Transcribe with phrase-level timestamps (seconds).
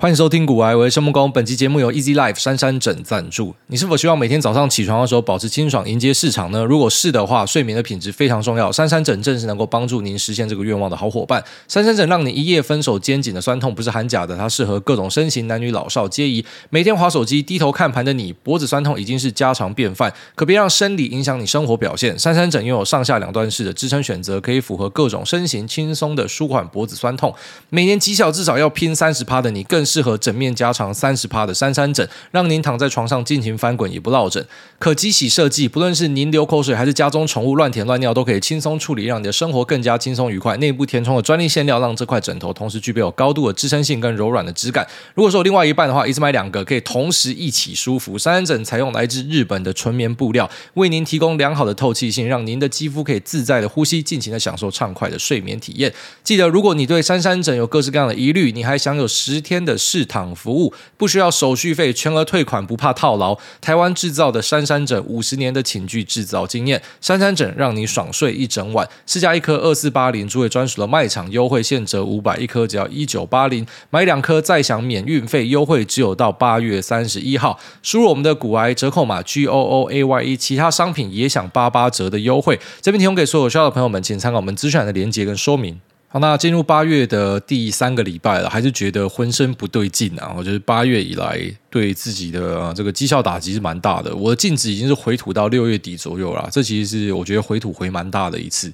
[0.00, 1.30] 欢迎收听股癌，我是孟恭。
[1.30, 3.54] 本期节目由 Easy Life 山山枕赞助。
[3.66, 6.64] 你是否希望每天早上起床的时候保持清爽，迎接市场呢？
[6.64, 8.72] 如果是的话，睡眠的品质非常重要。
[8.72, 11.44] 珊珊枕正是能够帮助您实现这个愿望的好伙伴。
[11.68, 16.42] 珊珊枕让你一夜分手，肩颈的酸痛不是喊假的，它适合各种身形，男女老少皆宜。
[16.70, 22.18] 每天划手机、低头看盘的你，脖子酸痛已经是家常便饭，可别让生理影响你生活表现。
[22.18, 27.34] 珊珊枕拥有上下两段式的支撑选择，可以符合各种身形，轻松的舒缓脖子酸痛。
[27.68, 30.70] 每年绩效至少要拼三十趴的你，更适合枕面加。
[30.72, 34.46] 长三十帕的珊珊枕，让您躺在床上尽情翻滚也不落枕。
[34.78, 40.56] 可机洗设计，不论是您流口水还是家中宠物乱舔乱尿，都可以轻松处理，让你的生活更加轻松愉快。
[40.58, 44.86] 内部填充了专利馅料，让这块枕头同时具备有高度的支撑性跟柔软的质感。
[45.14, 48.16] 如果说有另外一半的话，一次买两个，可以同时一起舒服。
[48.16, 55.92] 珊珊枕采用来自日本的纯棉布料，为您提供良好的透气性，让您的肌肤可以自在的呼吸，尽情的享受畅快的睡眠体验。
[56.22, 60.72] 记得，如果你对珊珊枕有各式各样的疑虑，你还享有十天的试躺服务。
[60.98, 63.36] 不需要手续费，全额退款，不怕套牢。
[63.60, 68.86] 台湾制造的珊珊枕，五十年的寝具制造经验，珊珊枕让你爽睡一整晚。
[69.06, 77.58] 市价一颗二四八零，诸位专属的卖场优惠，现折五百，一颗只要一九八零，买两颗再享免运费，优惠只有到八月三十一号。
[77.82, 82.60] 输入我们的股癌折扣码 G O O A Y E，其他商品也享八八折的优惠。
[82.82, 85.80] 这边提供给所有需要的朋友们，请参考我们资讯栏的连接跟说明。
[86.12, 90.34] 好，那进入八月的第三个礼拜了，还是觉得浑身不对劲啊！
[90.36, 98.72] 我觉得八月以来对自己的这个绩效打击是蛮大的，我的净值已经是回吐到六月底左右了，这其实是我觉得回吐回蛮大的一次。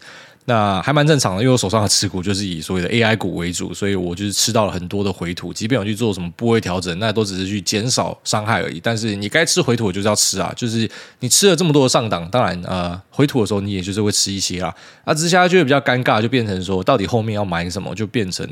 [0.48, 5.52] 那还蛮正常的，因为我手上的持股就是以所谓的 AI 股为主，所以我就是吃到了很多的回吐。
[5.52, 8.80] 即便我去做什么部位调整，那都只是去减少伤害而已。
[8.80, 10.52] 但是你该吃回吐，就是要吃啊！
[10.56, 10.88] 就是
[11.18, 14.72] 你吃了这么多的上档，当然呃，回吐的时候你也就是会吃一些啊。
[15.04, 18.48] 那之下就会比较尴尬，就变成说到底后面要买什么，就变成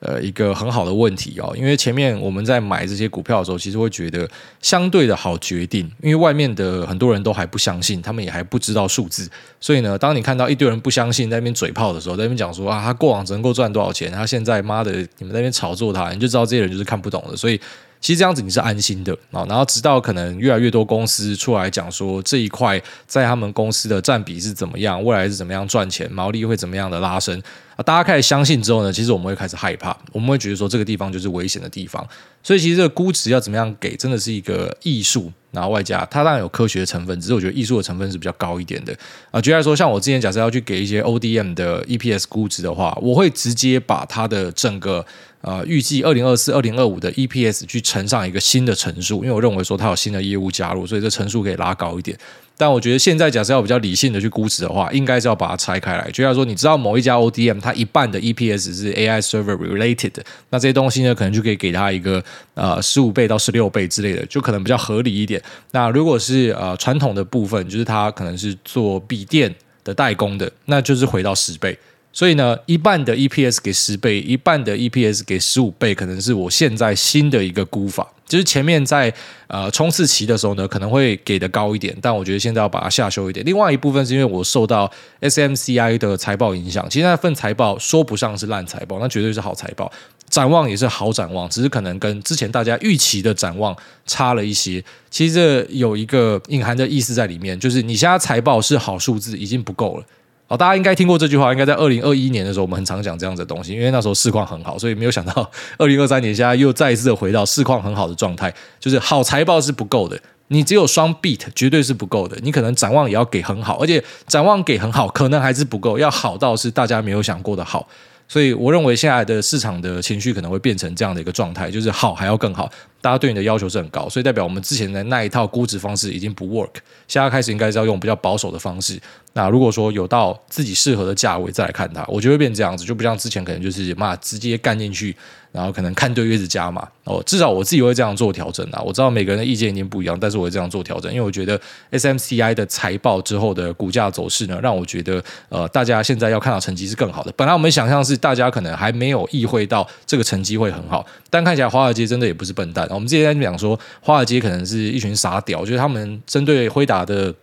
[0.00, 1.54] 呃一个很好的问题哦。
[1.56, 4.28] 因为前面我们在买这些股票的时候，其实会觉得
[4.60, 9.26] 相对的好决定，因为外面的很多人都还不相信，他们也还不知道数字，
[9.58, 17.36] 所以呢，当你看到一堆人不相信，在在那边嘴炮的时候，在那边讲说啊，他过往只能够赚多少钱，他现在妈的，你们那边炒作他，你就知道这些人就是看不懂的。
[17.36, 17.56] 所以
[18.00, 19.46] 其实这样子你是安心的啊。
[19.48, 27.40] 然后直到可能越来越多公司出来讲说这一块在他们公司的占比是怎么样，未来是怎么样赚钱，毛利会怎么样的拉升
[27.76, 32.04] 啊，大家开始相信之后呢，其实我们会开始害怕，我们会觉得说这个地方就是危险的地方。
[32.42, 35.32] 所以其实这个估值要怎么样给，真的是一个艺术。
[35.50, 38.96] 然后外加它当然有科学的成分，只是我觉得艺术的成分是比较高一点的
[39.30, 39.40] 啊。
[39.40, 45.04] 举例来说，像我之前假设要去给一些 ODM 的 EPS 估值的话，我会直接把它的整个
[45.40, 52.18] 呃预计二零二四、二零二五的 EPS 去乘上一个新的乘数，因为我认为说它有新的业务加入，所以这乘数可以拉高一点。
[52.60, 56.10] 但我觉得现在假设要比较理性的去估值的话，应该是要把它拆开来。
[56.10, 60.12] 就像说，你知道某一家 ODM 它一半的 EPS 是 AI server related，
[60.50, 62.22] 那这些东西呢，可能就可以给它一个
[62.54, 65.40] 呃十五倍到十六倍之类的，就可能比较合理一点。
[65.70, 69.54] 那如果是呃传统的部分，就是它可能是做笔电
[69.84, 71.78] 的代工的，那就是回到十倍。
[72.12, 78.10] 所以呢，一半的 EPS 给十倍，一半的 EPS 给十五倍，可能是我现在新的一个估法。
[78.28, 79.12] 就是前面在
[79.46, 83.44] 呃冲刺期的时候呢，可能会给的高一点，但我觉得现在要把它下修一点。
[83.44, 84.90] 另外一部分是因为我受到
[85.22, 89.90] SMCI 的财报影响，其实那份财报说不上是烂财报，那绝对是好财报，
[90.28, 93.74] 展望也是好展望，只是可能跟之前大家预期的展望
[94.06, 94.84] 差了一些。
[95.10, 100.04] 其实这有一个隐含的意思在里面，就是你现在财报是好数字已经不够了。
[100.50, 108.50] 好，大家应该听过这句话，应该在二零二一年的时候，我们很常讲这样子的东西，因为那时候市况很好，所以没有想到 二零二三年现在又再一次的回到市况很好的状态，
[108.80, 117.86] 就是好财报是不够的，你只有双 beat 绝对是不够的，你可能展望也要给很好，而且展望给很好，可能还是不够，要好到是大家没有想过的好。
[118.30, 122.70] 所以我认为现在的市场的情绪可能会变成这样的一个状态，就是好还要更好，
[123.00, 126.74] 大家对你的要求是很高，所以代表我们之前的那一套估值方式已经不 work，
[127.06, 129.00] 现在开始应该是要用比较保守的方式。
[129.34, 135.14] 那如果说有到自己适合的价位再来看它，我觉得会变这样子，就不像之前可能就是嘛直接干进去。
[135.50, 138.82] 然后可能看对月子加嘛哦，至少我自己会这样做调整啊。
[138.84, 141.58] 我知道每个人的意见已经不一样，但是我会这样做调整，因为我觉得
[141.90, 147.32] SMCI 的财报之后的股价走势呢，让我觉得呃，大家现在要看到成绩是更好的。
[147.34, 152.86] 本来我们想象是大家可能还没有意会到这个成绩会很好，但看起来华尔街真的也不是笨蛋。
[152.94, 157.34] 我们之前在讲说，华尔街可能是一群傻屌，就是他们针对辉达的。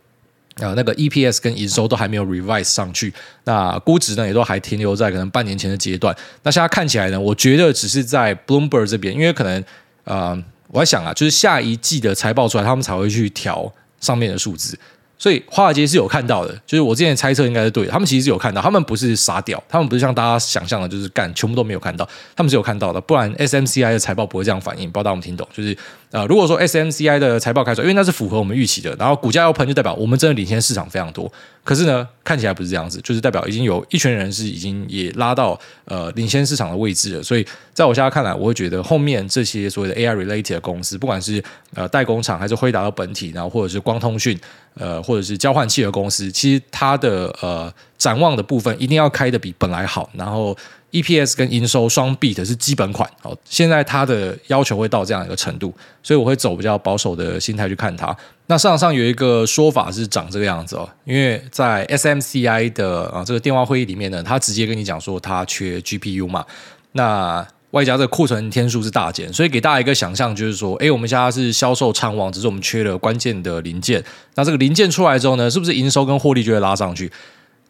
[0.61, 3.13] 啊，那个 EPS 跟营收都还没有 revise 上去，
[3.43, 6.15] 那估值呢也都还停留在可能半年前的阶段。
[6.43, 9.61] 那现在看起来呢，我觉得只是在 Bloomberg 这边，因为可能
[10.05, 13.69] 呃，我在想啊，就是下一季的财报出来，他们才会去调
[13.99, 14.79] 上面的数字。
[15.17, 25.47] 所以华尔街是有看到的，就是我之前猜测应该是对的，他们其实是有看到，他们不是傻屌，他们不是像大家想象的，就是干全部都没有看到，他们是有看到的，不然 SMCI 的财报不会这样反应，不知道大家有没有听懂？
[25.53, 25.77] 就是
[26.11, 31.31] 呃，如果说 SMCI 的财报开出来，因为那是符合我们预期的，然后股价要喷，就代表我们真的领先市场非常多。
[31.63, 37.23] 可是呢，看起来不是这样子，就是代表已经有一群人是已经也拉到呃领先市场的位置了。
[37.23, 44.39] 所以在我现在看来，我会觉得后面这些所谓的 AI related 的公司，不管是呃代工厂还是辉达的本体，然后或者是光通讯，
[44.79, 50.55] 呃或者是交换器的公司，其实它的呃展望的部分一定要开的比本来好，然后。
[50.91, 58.15] EPS 跟营收双 beat 是基本款，哦，现在它的要求会到这样一个程度，所以我会走比较保守的心态去看它。
[58.45, 66.45] 那市场上有一个说法是长这个样子哦，因为在 SMCI 的啊这个电话会议里面呢，他直接跟你讲说他缺 GPU 嘛，
[66.93, 67.45] 那
[67.75, 74.01] 外加这库存天数是大减，所以给大家一个想象就是说，诶，我们现在是销售畅旺，只是我们缺了关键的零件，
[74.35, 77.11] 那这个零件出来之后呢，是不是营收跟获利就会拉上去？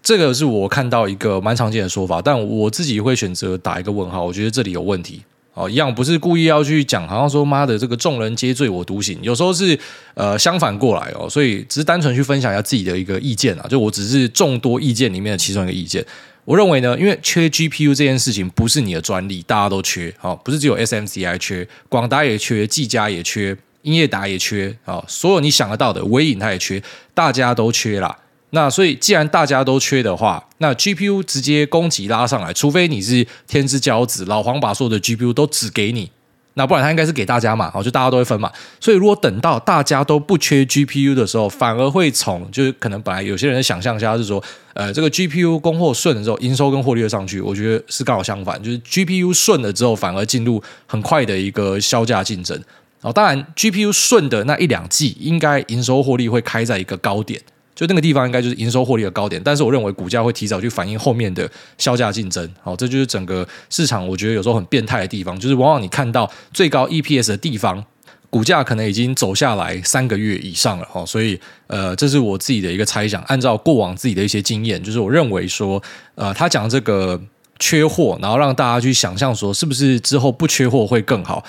[0.03, 4.23] 这个是我看到一个蛮常见的说法，但我自己会选择打一个问号。
[4.23, 5.23] 我觉得这里有问题
[5.55, 9.75] 哦，一样不是故意要去讲，好像说妈的这个众人皆醉我独醒，有时候是
[10.13, 16.05] 呃相反过来哦，所以只是单纯去分享一下自己的一个意见啊，就我只是众多意见里面的其中一个意见。
[16.45, 26.81] 我认为呢，因为缺 GPU 这件事情不是你的专利，大家都缺哦，不是只有 SMCI 缺，广达也缺，技嘉也缺，英业达也缺啊，所有你想得到的，微影它也缺，
[27.15, 28.15] 大家都缺啦。
[28.51, 36.11] 那所以，既然大家都缺的话，那 GPU 直接供给拉上来，除非你是天之骄子，老黄把所有的 GPU 都只给你，
[36.57, 38.51] 那不然他应该是给大家嘛，哦，就大家都会分嘛。
[38.79, 44.41] 所以如果等到大家都不缺 GPU 的时候，反而会从就是可能本来有些人的想象下是说，
[44.73, 47.41] 呃，这个 GPU 供货顺的时候，营收跟获利会上去。
[47.41, 52.59] 我觉得是刚好相反，就是 GPU 顺了之后，反而进入很快的一个销价竞争。
[53.01, 57.41] 哦，当然 GPU 顺的那一两季，应该营收获利会开在一个高点。
[57.75, 62.49] 就那个地方应该就是营收获利的高点，但是我认为股价会提早去反映后面的销价竞争。
[62.63, 67.83] 好，这就是整个市场我觉得有时候很变态的地方，就是往往你看到最高 EPS 的地方，
[68.29, 70.87] 股价可能已经走下来三个月以上了。
[70.93, 71.37] 哦，所以
[71.67, 75.81] 呃，这是我自己的一个猜想，按照过往自己的一些经验，就是我认为说，
[76.15, 77.21] 呃，他讲这个
[77.59, 81.43] 缺货，然后让大家去想象说，是不是之后不缺货会更好？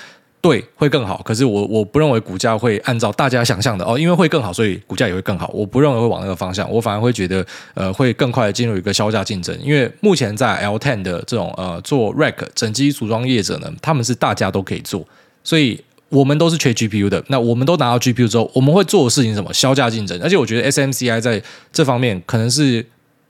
[0.48, 1.20] 对，会更好。
[1.24, 5.50] 可是我我不认为股价会按照大家想象的哦，因为会更好，所以股价也会更好。
[5.52, 7.44] 我不认为会往那个方向，我反而会觉得
[7.74, 9.58] 呃会更快的进入一个销价竞争。
[9.60, 15.04] 因为目前在 L10 的这种呃做 Rack 整机组装业者呢，他们是大家都可以做，
[15.42, 17.24] 所以我们都是缺 GPU 的。
[17.26, 19.52] 那我们都拿到 GPU 之后，我们会做的事情什么？
[19.52, 20.20] 销价竞争。
[20.22, 22.86] 而且我觉得 SMCI 在这方面可能是。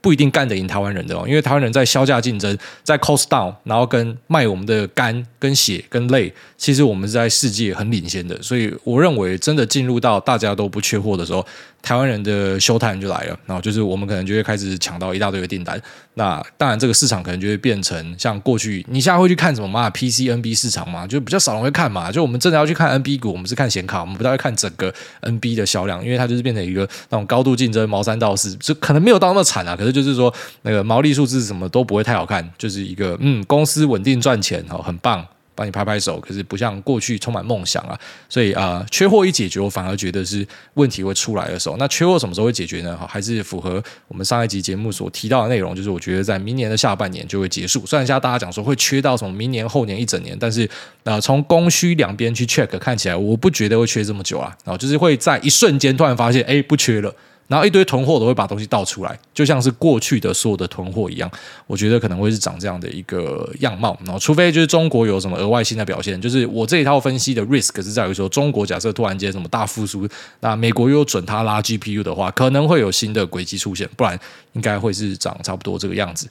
[0.07, 8.41] 不一定干得赢台湾人的哦，因为台湾人在削价竞争，在 cost down，然后跟卖我们的肝、跟血、跟泪，其实我们是在世界很领先的。
[8.41, 11.45] 所以我认为，真的进入到大家都不缺货的时候，
[11.81, 13.37] 台湾人的 show time 就来了。
[13.45, 15.77] 然后就是我们可能就会开始抢到一大堆的订单。
[16.13, 22.09] 那当然，这个市场可能就会变成像过去，你现在会去看什么嘛？PC、NB 市场嘛，就比较少人会看嘛。
[22.09, 24.91] 就我们真的要去看 NB 股，我们是看显卡，我们不太会看整个
[25.23, 29.75] NB 的销量，因为它就是变成一个那种高度竞争、毛三到四，就可能没有到那么惨啊。
[29.75, 35.25] 可是就是说，那个毛利数字什么都不会太好看，就是一个嗯，公司稳定赚钱哦，很棒。
[35.57, 37.99] 帮你拍拍手，可是不像过去充满梦想啊，
[38.29, 41.75] 所以啊、缺货一解决，我反而觉得是问题会出来的时候。
[41.77, 42.95] 那缺货什么时候会解决呢？
[42.95, 47.83] 哈，还是符合我们上一集节目所提到的内容，就是我觉得在明年的下半年就会结束。
[47.87, 50.69] 虽然现在大家讲说会缺到什么明年后年一整年，但是
[51.03, 57.11] 啊、从供需两边去 check 看起来，我不觉得会缺这么久啊，然后就是会在一瞬间突然发现，哎，不缺了。
[57.47, 61.31] 然后一堆囤货都会把东西倒出来，就像是过去的所有的囤货一样，
[61.65, 63.97] 我觉得可能会是长这样的一个样貌。
[64.03, 70.07] 然后，除非就是中国有什么额外新的表现，就是我这一套分析的 risk 是在于说，中国假设突然间什么大复苏，
[70.41, 74.19] 那美国又准他拉 GPU 的话，可能会有新的轨迹出现，不然
[74.53, 76.27] 应该会是长差不多这个样子。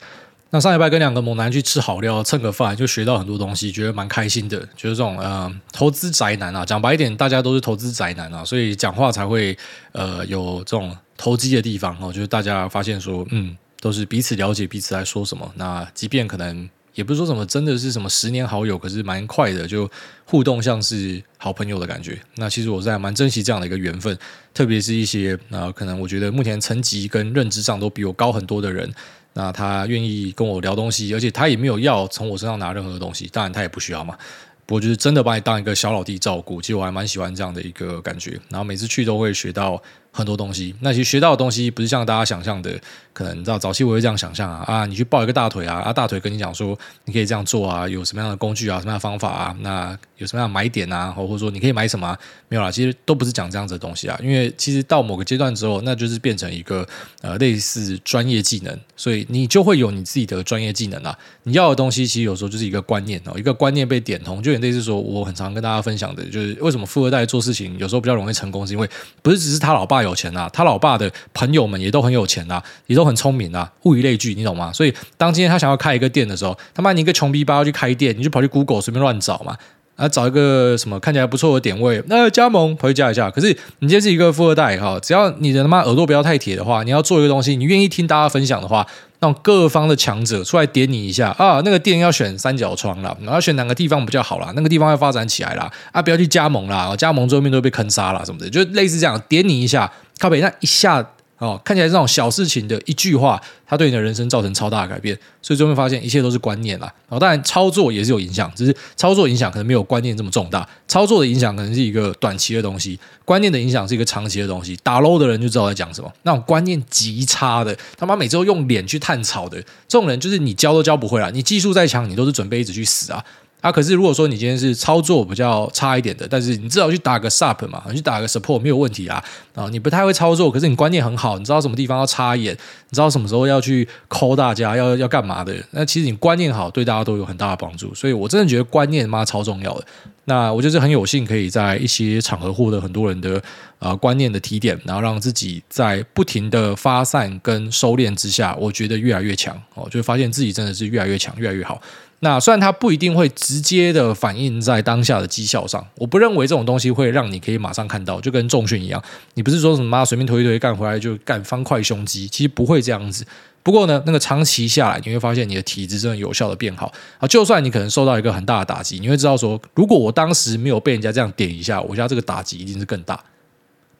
[0.49, 4.57] 那上礼拜跟两个猛男去吃好料，蹭个饭，就学到很多东西，觉得蛮开心的。
[4.77, 9.57] 就是这种呃，投资宅男啊，讲白一点，大家都是投资宅男啊，所以讲话才会
[9.91, 12.13] 呃有这种投机的地方哦。
[12.13, 15.51] 就是大家发现说，嗯，都是彼此了解彼此在说什么。
[15.55, 19.89] 那即便可能也不是说什么真的是什么十年好友，可是蛮快的就
[20.25, 22.17] 互动，像是好朋友的感觉。
[22.35, 24.17] 那其实我是还蛮珍惜这样的一个缘分，
[24.53, 28.91] 特别是一些啊、呃，可能我觉得目前层级跟认知上都比我高很多的人。
[29.33, 34.17] 那他愿意跟我聊东西，而且他也没有要从我身上拿任何东西，当然他也不需要嘛。
[34.65, 38.31] 不过就是真的把你当一个小老弟照顾，其实我还蛮喜欢这样的一个感觉。
[38.49, 39.79] 然后每次去都会学到
[40.11, 42.79] 很多东西，那其实学到的东西不是像大家想象的，
[43.13, 52.17] 可能你知道早期我会这样想象啊啊，你去抱一个大腿啊，啊大腿跟你讲说你可以这样做啊，有什么样的工具啊，什么样的方法啊，那有什么样买点啊，或者说你可以买什么啊？
[52.49, 56.87] 没有啦，其实都不是讲这样子的东西啊，因为其实到某个阶段之后，那就是变成一个
[57.21, 61.15] 呃类似专业技能，所以你就会有你自己的专业技能啊。
[61.43, 68.89] 你要的东西其实有时候就是一个观念哦，一个观念被点通，就有点类似说我很常跟大家分享的，就是为什么富二代做事情有时候比较容易成功，是因为
[69.21, 74.71] 不是只是他老爸有钱啊，他老爸的朋友们也都很有钱啊，也都很聪明啊，物以类聚，你懂吗？
[74.73, 79.55] 所以当今天他想要开一个店的时候，他妈你一个穷逼吧要去开店，你就跑去 Google 随便乱找嘛，
[79.95, 83.29] 啊找一个什么看起来不错的点位，那、加盟回去加一下。
[83.31, 83.47] 可是
[83.79, 88.85] 你今天是一个富二代哈，只要你的他妈耳朵不要太铁的话，你要做一个东西，你愿意听大家分享的话，
[89.19, 99.91] 让各方的强者出来点你一下啊，那个店要选三角窗了，然后选哪个地方比较好啦，那个地方要发展起来啦，啊不要去加盟啦，加盟最后面都被坑杀啦什么的，就类似这样点你一下。
[100.19, 101.07] 靠北那一下
[101.39, 106.91] 哦，看起来这种小事情的一句话，它对你的人生造成超大的改变，所以最后发现一切都是观念啦。
[107.07, 110.67] 然后当然操作也是有影响，只是操作影响可能没有观念这么重大。
[110.87, 114.75] 操作的影响可能是一个短期的东西，观念的影响是一个长期的东西。
[114.81, 121.29] 打 low 的人就知道在讲什么，那种观念极差的，他妈每周用脸去探草的这种人，就是你教都教不会啦。
[121.31, 123.23] 你技术再强，你都是准备一直去死啊。
[123.59, 129.21] 啊，可是如果说你今天是操作比较差一点的，但是你至少去打个 sup 嘛，你去打个 support 没有问题啊。
[129.55, 135.55] 啊，你不太会操作，可是你观念很好，你知道什么地方要插眼，你知道什么时候要去 call 大家，要要干嘛的。
[135.71, 137.93] 那其实你观念好，对大家都有很大的帮助。
[137.95, 139.85] 所以我真的觉得观念妈超重要的。
[140.25, 143.41] 那我就是很有幸可以在一些场合获得很多人的
[143.79, 151.81] 呃观念的提点，然后让自己在不停的发散跟收敛之下，我觉得越来越强哦，就发现自己真的是越来越强，越来越好。
[152.19, 158.99] 那虽然它不一定会直接的反映在当下的绩效上，我不认为这种东西会让你可以马上看到，就跟重训一样，
[159.35, 163.23] 你不是说什么随便推一推干回来就干方块胸肌，其实不会这样子。
[163.61, 167.27] 不过呢，那个长期下来，你会发现你的体质真的有效的变好啊。
[167.27, 173.21] 就算你可能受到一个很大的打击，你会知道说，如果我当时没有被人家这样点一下，我家这个打击一定是更大。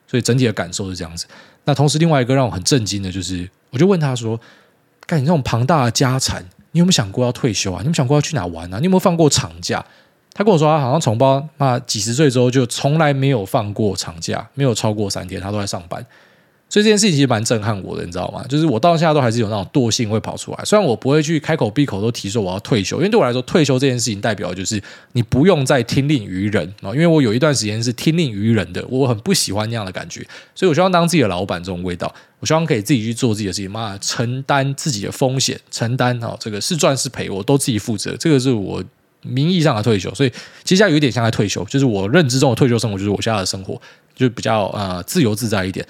[0.08, 1.26] 所以整体的感受是这样子。
[1.64, 4.40] 那同时，另外一个让我很震惊的就是，我就问他说
[5.06, 6.44] ：“干你这种庞大的家产。”
[6.78, 7.78] 你有没有想过要退休啊？
[7.80, 8.78] 你有没有想过要去哪玩啊？
[8.78, 9.84] 你有没有放过长假？
[10.32, 16.06] 他跟我说，他好像从包那几十岁之后就从来没有放过长假，没有超过三天，他都在上班。
[16.70, 18.44] 所以这件事情其实蛮震撼我的，你知道吗？
[18.46, 20.64] 就是我到现在都还是有那种惰性会跑出来。
[20.64, 24.80] 虽然我不会去开口闭口都提说我要退休，因为对我来说，退休这件事情代表就是
[25.12, 26.92] 你不用再听令于人啊。
[26.92, 30.20] 因为我有一段时间是听令于人的，我很不喜欢那样的感觉，
[30.54, 32.14] 所以我希望当自己的老板这种味道。
[32.40, 38.14] 我希望可以自己去做自己的事情，妈承担自己的风险，承担啊这个是赚是赔我都自己负责。
[38.16, 38.84] 这个是我
[39.22, 40.30] 名义上的退休，所以
[40.64, 43.80] 其实有一点像在退休，就是我认知中的退休生活，就是我现在的生活，
[44.14, 45.84] 就比较呃自由自在一点。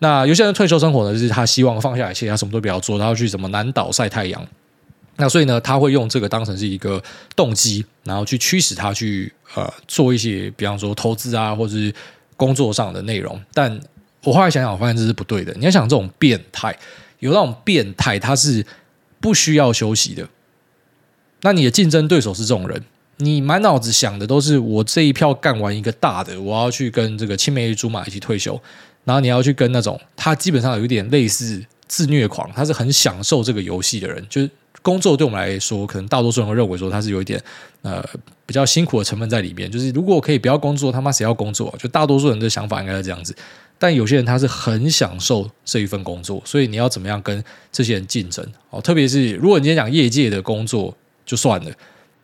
[0.00, 4.46] 那有些人退休生活呢，就是他希望放下一切，他什么都不要做，他要去什么南岛晒太阳。
[5.16, 7.02] 那所以呢，他会用这个当成是一个
[7.34, 11.92] 动机，然后去驱使他去呃做一些，比方说投资啊，或者是
[12.36, 13.40] 工作上的内容。
[13.52, 13.80] 但
[14.22, 15.52] 我后来想想，我发现这是不对的。
[15.54, 16.78] 你要想这种变态，
[17.18, 18.64] 有那种变态，他是
[19.18, 20.28] 不需要休息的。
[21.42, 22.80] 那你的竞争对手是这种人，
[23.16, 28.60] 你满脑子想的都是我这一票干完一个大的，我要去跟这个青梅竹马一起退休。
[29.08, 34.22] 然后你要去跟那种他基本上有点类似自虐狂，他是很享受这个游戏的人。
[34.28, 34.50] 就是
[34.82, 37.42] 工作对我们来说，可能大多数人会认为说他是有一点
[37.80, 38.04] 呃
[38.44, 39.70] 比较辛苦的成分在里面。
[39.70, 41.74] 就是如果可以不要工作，他妈谁要工作？
[41.78, 43.34] 就大多数人的想法应该是这样子。
[43.78, 48.46] 但有些人他是很享受这一份工作，所以你要怎么样跟这些人竞争？
[48.68, 51.72] 哦，特别是如果你今天讲业界的工作就算了，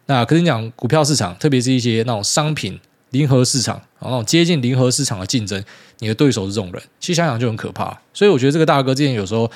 [0.05, 2.79] 那可是你讲股票市场，特别是一些那种商品。
[3.14, 5.62] 零和市场，然后接近零和市场的竞争，
[6.00, 7.97] 你的对手是这种人，其实想想就很可怕。
[8.12, 9.49] 所以我觉得这个大哥之前有时候，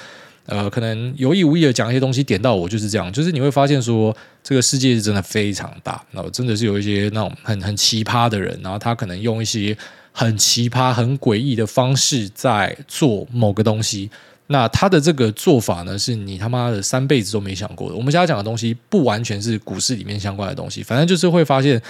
[0.46, 3.12] 呃，可能有意无意的讲一些东西点到我，就是这样。
[3.12, 9.76] 就是你会发现说，这个世界是真的非常大，然后真的是有一些那种很很奇葩的人，然后他可能用一些
[10.12, 14.08] 很奇葩、很诡异的方式在做某个东西。
[14.46, 17.96] 那他的这个做法呢，是你他妈的三辈子都没想过的。
[17.96, 21.82] 我们现在讲的东西不完全是股市里面相关的东西，反正就是会发现。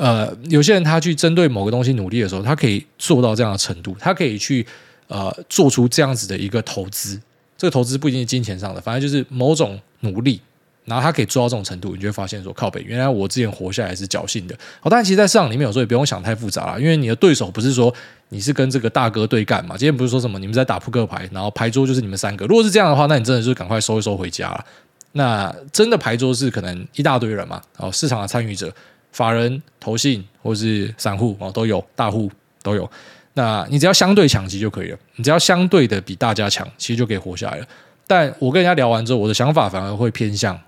[0.00, 4.66] 呃，有些人他去针对某个东西努力的时候，他可以做到这样的程度，他可以去
[5.08, 7.20] 呃做出这样子的一个投资。
[7.58, 10.40] 这个投资不一定是金钱上的，反正就是某种努力，
[10.86, 14.56] 然后他可以做到这种程度，你就会发现说靠北，原来我之前活下来是侥幸的。
[14.80, 17.94] 好，但其实，在市场里面有时候也不用想太复杂了，因为你的对手不是说
[18.30, 19.76] 你是跟这个大哥对干嘛？
[19.76, 22.46] 今天不是说什么你们在打扑克牌，然后牌桌就是你们三个。
[22.46, 24.64] 如果是这样的话，那你真的就赶快收一收回家了。
[25.12, 28.72] 那真的牌桌是可能一大堆人嘛，哦，市场的参与者。
[29.12, 32.30] 法人、投信或是散户哦，都有大户
[32.62, 32.90] 都有。
[33.34, 37.66] 那你只要相对强其实就可以了，你只要相对的比大家强，其实就可以活下来了。
[38.06, 40.58] 但我跟人家聊完之后，我的想法反而会偏向，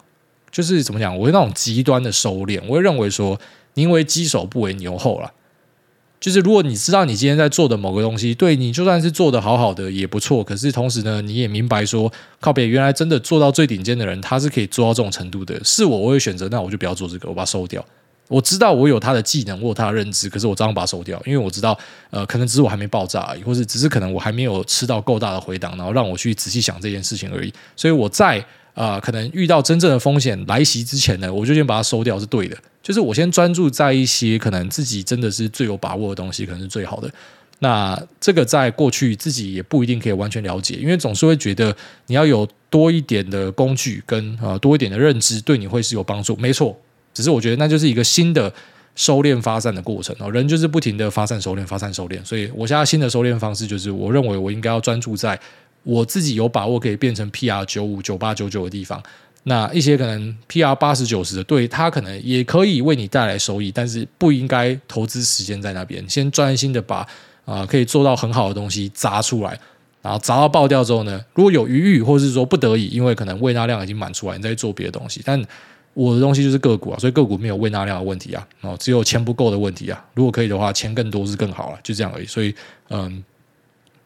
[0.51, 3.39] 就是怎么讲，我会那种极端的收敛，我会认为说，
[3.75, 5.33] 宁为鸡首不为牛后了。
[6.21, 15.61] 就是如果你知道你今天在做的某个东西，对你就算是做得好好的也不错，可是同时呢，你也明白说，靠北原来真的做到最顶尖的人，他是可以做到这种程度的。
[15.65, 17.85] 是我，我会选择，那我就不要做这个，我把它收掉。
[18.33, 21.79] 我知道我有他的技能，我有他的认知，可是我照样把它收掉，因为我知道，
[22.11, 27.53] 呃，可能只是我还没爆炸而已，或是只是可能我还没有吃到够大的回档，然后让我去仔细想这件事情而已。
[27.77, 32.57] 所以我在啊、可能遇到真正的风险来袭之前呢，我就先把它收掉是对的。
[32.83, 37.11] 就是我先专注在一些可能自己真的是最有把握的东西，可能是最好的。
[37.59, 46.35] 那这个在过去自己也不一定可以完全了解，因为总是会觉得你要有多一点的工具跟呃多一点的认知，对你会是有帮助。
[46.37, 46.75] 没错，
[47.14, 48.52] 只是我觉得那就是一个新的
[48.95, 50.31] 收敛发散的过程哦。
[50.31, 52.25] 人就是不停的发散收敛，发散收敛。
[52.25, 55.38] 所以我现在新的收敛方式就是，我认为我应该要专注在
[55.83, 59.02] 我自己有把握可以变成 PR 九五、九八、九九的地方。
[59.45, 66.09] 那一些可能 PR 八十九十的，对他可能也可以为你带来收益，但是不应该投资时间在那边。
[66.09, 67.07] 先专心的把
[67.45, 69.59] 啊、可以做到很好的东西砸出来，
[70.00, 75.21] 然后砸到爆掉之后呢，如果有余裕或者是说不得已，因为可能胃纳量已经满出来，你再做别的东西。
[75.25, 75.45] 但
[75.95, 80.05] 我的东西就是个股啊，所以个股没有胃纳量的问题啊，哦，只有钱不够的问题啊。
[80.15, 82.27] 如果可以的话，钱更多是更好了，就这样而已。
[82.27, 82.55] 所以
[82.91, 83.23] 嗯。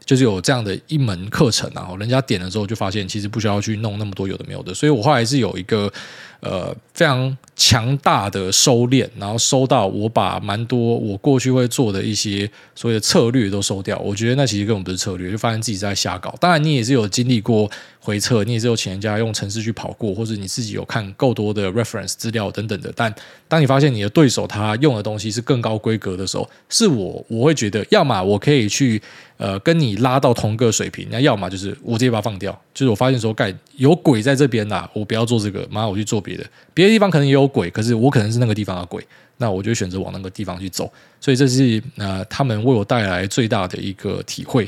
[0.04, 5.92] 就是有这样的一门课程，然后人家点了之后就发现，其实不需要去弄那么多有的没有的，所以我后来是有一个
[6.38, 16.32] 呃非常强大的收敛，然后收到我把蛮多我过去会做的一些所谓的策略都收掉，我觉得那其实根本不是策略，就发现自己在瞎搞。
[16.40, 17.68] 当然你也是有经历过
[18.06, 23.12] 回测，你也是有请人家用程式去跑过，或者你自己有看够多的 reference 资料等等的，但
[23.48, 29.02] 当你发现你的对手他用的东西是更高规格的时候，是我我会觉得，要么我可以去。
[29.38, 32.58] 呃，跟你拉到同个水平，那要么就是我直接把它放掉。
[32.72, 36.46] 就是我发现说，盖有鬼在这边啦，我不要做这个，马上我去做别的。
[36.72, 40.90] 别的地方可能也有鬼，可是我可能是那个地方的鬼，那我就选择往那个地方去走。
[41.20, 44.66] 所以这是呃，他们为我带来最大的一个体会，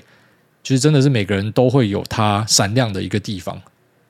[0.62, 3.60] 就是真的是每个人都会有他闪亮的一个地方，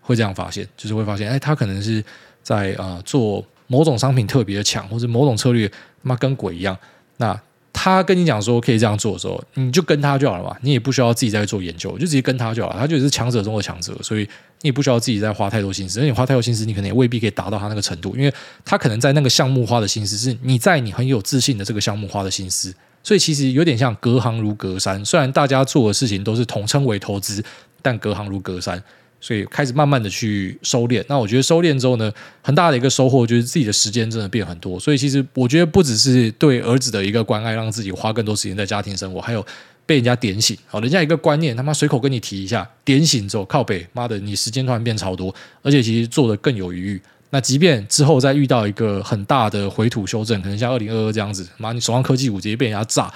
[0.00, 2.04] 会这样发现，就是会发现，哎，他可能是
[2.42, 6.76] 在啊、做某种商品特别的强，或者某种策略他妈跟鬼一样，
[7.18, 7.40] 那。
[7.80, 12.76] 他跟你讲说可以这样做的时候，你就跟他就好了嘛，你也不需要自己再做研究，就直接跟他就好了。
[12.76, 14.24] 他就是强者中的强者，所以
[14.62, 16.00] 你也不需要自己再花太多心思。
[16.00, 25.04] 而你花太多心思，你可能也未必可以达到他那个程度，因为他可能在那个项目花的心思是你在你很有自信的这个项目花的心思，所以其实有点像隔行如隔山。
[25.04, 27.42] 虽然大家做的事情都是统称为投资，
[27.82, 28.82] 但隔行如隔山。
[29.20, 32.08] 所以开始慢慢的去收敛，那我觉得收敛之后呢，
[32.40, 34.78] 很大的一个收获就是自己的时间真的变很多。
[34.78, 39.44] 所以其实我觉得不只是对儿子的一个关爱，让自己花更多时间在家庭生活，还有
[39.84, 40.56] 被人家点醒。
[40.68, 47.02] 好，人家一个观念，他妈随口跟你提一下，点醒之后靠北，妈的，你时间突然变超多，而且其实做得更有余裕。
[47.30, 53.12] 那即便之后再遇到一个很大的回吐修正，可能像二零二二这样子，妈你手上科技股直接被人家炸，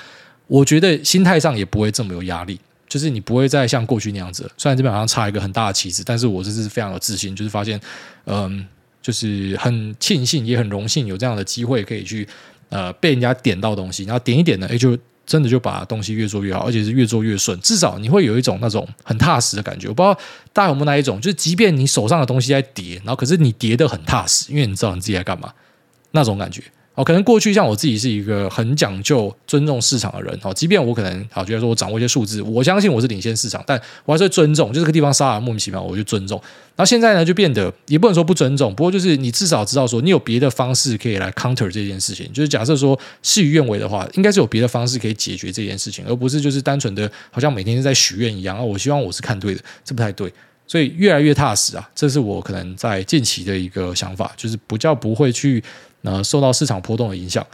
[0.46, 2.58] 我觉得心态上也不会这么有压力。
[2.88, 7.80] 就是你不会再像过去那样子，虽然这边好像差一个很大的旗子，但是我这是非常有自信，就是发现，
[8.26, 8.66] 嗯，
[9.00, 12.28] 就是很庆幸，也很荣幸有这样的机会可以去
[12.68, 19.88] 呃被人家点到东西，然后点一点呢，哎，就真的就把东西越做越好，而且是越做越顺，至少你会有一种那种很踏实的感觉。
[19.88, 20.18] 我不知道
[20.52, 25.52] 大家有没有那一种，就是即便你手上的东西在叠，然后可是你叠的很踏实，因为你知道你自己在干嘛，
[26.10, 26.62] 那种感觉。
[26.94, 36.38] 哦，可能过去像我自己是一个很讲究尊重市场的人哦，即便我可能好觉得说我掌握一些数字，我相信我是领先市场，但我还是尊重，就这个地方杀了莫名其妙，我就尊重。
[36.74, 50.30] 然后现在呢，就变得也不能说不尊重，不过就是你至少知道说你有别的方式可以来 counter 这件事情，就是假设说事与愿违的话，应该是有别的方式可以解决这件事情，而不是就是单纯的好像每天在许愿一样啊，我希望我是看对的，这不太对，
[50.72, 55.62] 所以越来越踏实啊，这是我可能在近期的一个想法，就是不叫不会去。
[56.04, 57.46] 呃受到市场波动的影响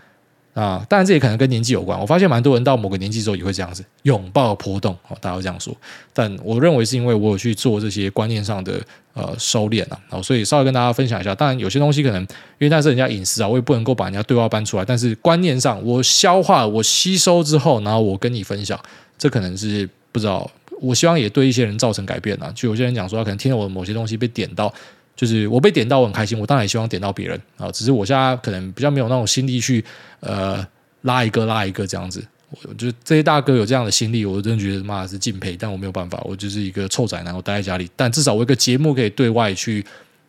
[0.54, 2.00] 啊，当然这也可能跟年纪有关。
[2.00, 5.76] 我发现蛮多人到某个年纪之后也会这样子拥抱波动，哦大家会这样说。
[6.14, 8.80] 但我认为是因为我有去做这些观念上的
[9.12, 11.34] 呃收敛啊，所以稍微跟大家分享一下。
[11.34, 14.84] 当然有些东西可能因为那是人家隐私啊，我也不能够把人家对话搬出来。
[14.86, 18.80] 但是观念上我消化、我吸收之后，然后我跟你分享，
[19.18, 20.50] 这可能是不知道。
[20.80, 22.52] 我希望也对一些人造成改变啊。
[22.54, 24.72] 就有些人讲说，他可能听了我某些东西被点到。
[25.16, 26.38] 就是我被点到，我很开心。
[26.38, 29.84] 我当然也希望点到别人啊，只是我现在可能比较没有那种心力去
[30.20, 30.64] 呃
[31.02, 32.24] 拉一个拉一个这样子。
[32.62, 35.56] 我就这些大哥有这样的心力，我真的觉得妈是敬佩。
[35.56, 37.90] 但我没有办法，我就是一个臭宅男，我待在家里。
[37.96, 39.84] 但至少我一个节目可以对外去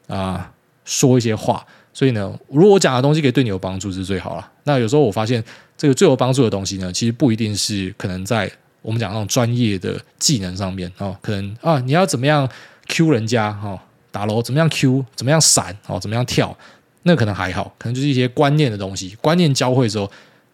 [0.07, 0.49] 啊、呃、
[0.85, 1.63] 说一些话。
[1.93, 4.51] 所以呢，如果我讲的东西可以对你有帮助，是最好了。
[4.63, 5.43] 那有时候我发现
[5.77, 8.51] 这个最有帮助的东西呢，其实不一定是可能在
[8.81, 12.47] 我们讲那种专业的技能上面哦，可能啊，你要怎么样
[12.87, 13.79] Q 人家哦，
[14.11, 16.55] 打楼怎么样 Q，怎么样闪哦，怎么样跳，
[17.03, 20.09] 那可能还好，可能就是一些观念的东西，观念教会之后，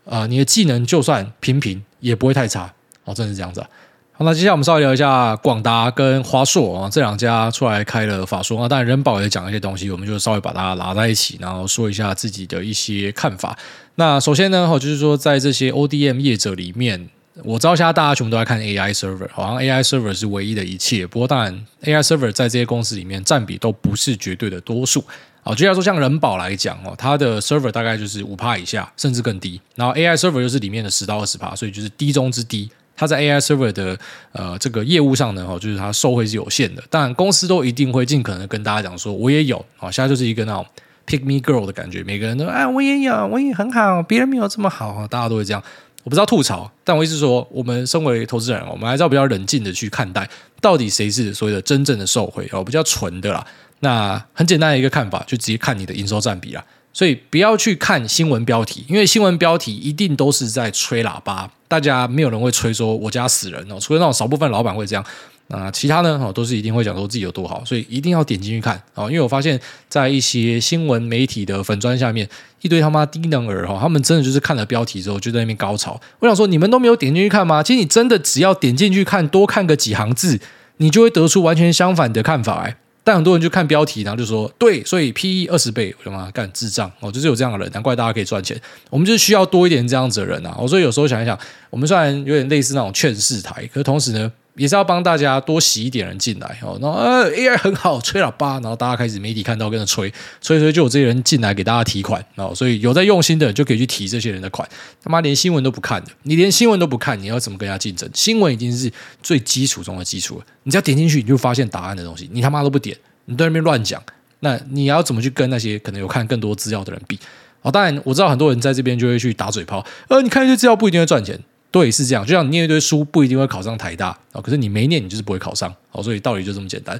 [0.05, 3.69] 啊，你的技能就算平平也不会太差哦，真是这样子啊。
[4.17, 13.57] 好，那接下来我们稍微聊一下广达跟华硕啊，这两家出来开了法说，那当然人保也讲一些东西，我们就稍微把它拉在一起，然后说一下自己的一些看法。
[13.95, 17.09] 那首先呢，哈就是说在这些 ODM 业者里面，
[17.43, 21.05] 我知道现在大家全部都在看 AI server，好像 AI server 是唯一的一切。
[21.05, 25.03] 不过当然，AI server 在这些公司里面占比都不是绝对的多数。
[25.43, 29.61] 好，就像说像人保来讲哦，它的 server 大概就是五趴以下，甚至更低。
[29.75, 32.69] 然后 AI server 又是里面的十到二十趴，所以就是低中之低。
[32.95, 33.99] 它在 AI server 的
[34.31, 36.81] 呃这个业务上呢，哦，就是它受惠是有限的。
[36.89, 39.63] 当然，公司都一定会尽可能跟大家讲说，我也有。
[39.75, 40.65] 好，现在就是一个那种
[41.05, 45.61] pick me girl 的感觉，每个人都啊，我也有，我也很好，别人没有这么好，大家都会这样。
[46.05, 50.29] 我不知道吐槽，但我意思说，我们身为投资人，我们还是要比较冷静的去看待，
[50.61, 53.43] 到底谁是所谓的真正的受贿哦，比较纯的啦。
[53.79, 56.63] 那很简单的一个看法，就直接看你的营收占比啦。
[56.93, 65.03] 所以不要去看新闻标题，因为新闻标题一定都是在吹喇叭，大家没有人会吹说我家死人哦，除了那种少部分老板会这样，
[65.47, 72.27] 那其他呢，哦，都是一定会讲说自己有多好，所以一定要点进去看哦，因为我发现，在一些新闻媒体的粉砖下面，
[72.61, 76.01] 一堆他妈低能儿哈，他们真的就是看了标题之后就在那边高潮。
[76.19, 77.61] 我想说，你们都没有点进去看吗？
[77.61, 80.39] 其实你真的只要点进去看，多看个几行字，
[80.77, 82.77] 你就会得出完全相反的看法哎。
[83.03, 88.59] 但很多人就看标题，然后就说对，所以 P E 二十倍，我他妈干智障哦，就是有这样的人，难怪大家可以赚钱。
[88.89, 90.57] 我们就是需要多一点这样子的人啊！
[90.59, 91.37] 我所以有时候想一想，
[91.69, 96.77] 我们虽然有点类似那种劝世台，可是同时呢，也是要帮大家多洗一点人进来哦。
[96.81, 102.53] 然后呃 AI 很好，吹喇叭，然后大家开始媒体看到跟着吹，吹吹就有这些人进来给大家提款哦。
[102.55, 104.67] 所以有在用心的人就可以去提这些人的款。
[105.03, 108.09] 他妈连新闻都不看的，你连新闻都不看，你要怎么跟人家竞争？
[108.13, 108.91] 新闻已经是
[109.21, 110.45] 最基础中的基础了。
[110.63, 112.97] 你只要点进去，你就发现答案的东西，你他妈都不点。
[113.25, 114.01] 你在那边乱讲，
[114.39, 117.19] 那你要怎么去跟那些可能有看更多资料的人比？
[117.61, 121.39] 哦，当然我知道很多人在这边就会去打嘴炮，呃，你看一些资料不一定会赚钱，
[121.75, 122.25] 对，是这样。
[122.25, 126.97] 就像你念一堆书不一定会考上台大啊，可是你没念，你就是不会考上，哦，所以道理就这么简单。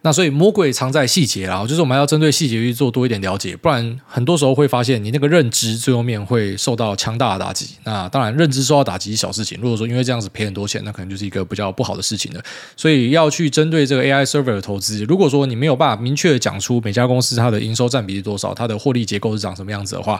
[0.00, 7.76] 那所以魔鬼藏在细节啦，就是我们要针对细节去做多一点了解，不然很多时候会发现你那个认知最后面会受到强大的打击。
[7.84, 12.42] 那当然认知受到打击是小事情，如果说因为这样子赔很多钱，那可能就是一个比较不好的事情了。
[12.78, 20.18] 所以要去针对这个 AI server 的投资，如果说你没有办法明确的讲出每家公司它的营收占比是多少，它的获利结构是长什么样子的话，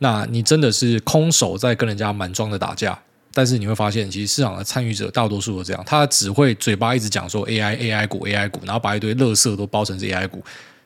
[0.00, 2.98] 那你真的是空手在跟人家满装的打架。
[3.36, 10.42] 但是你会发现，其实市场的参与者大多数都这样，他只会嘴巴一直讲说 AI AI 股 AI 股，然后把一堆垃圾都包成是 AI 股，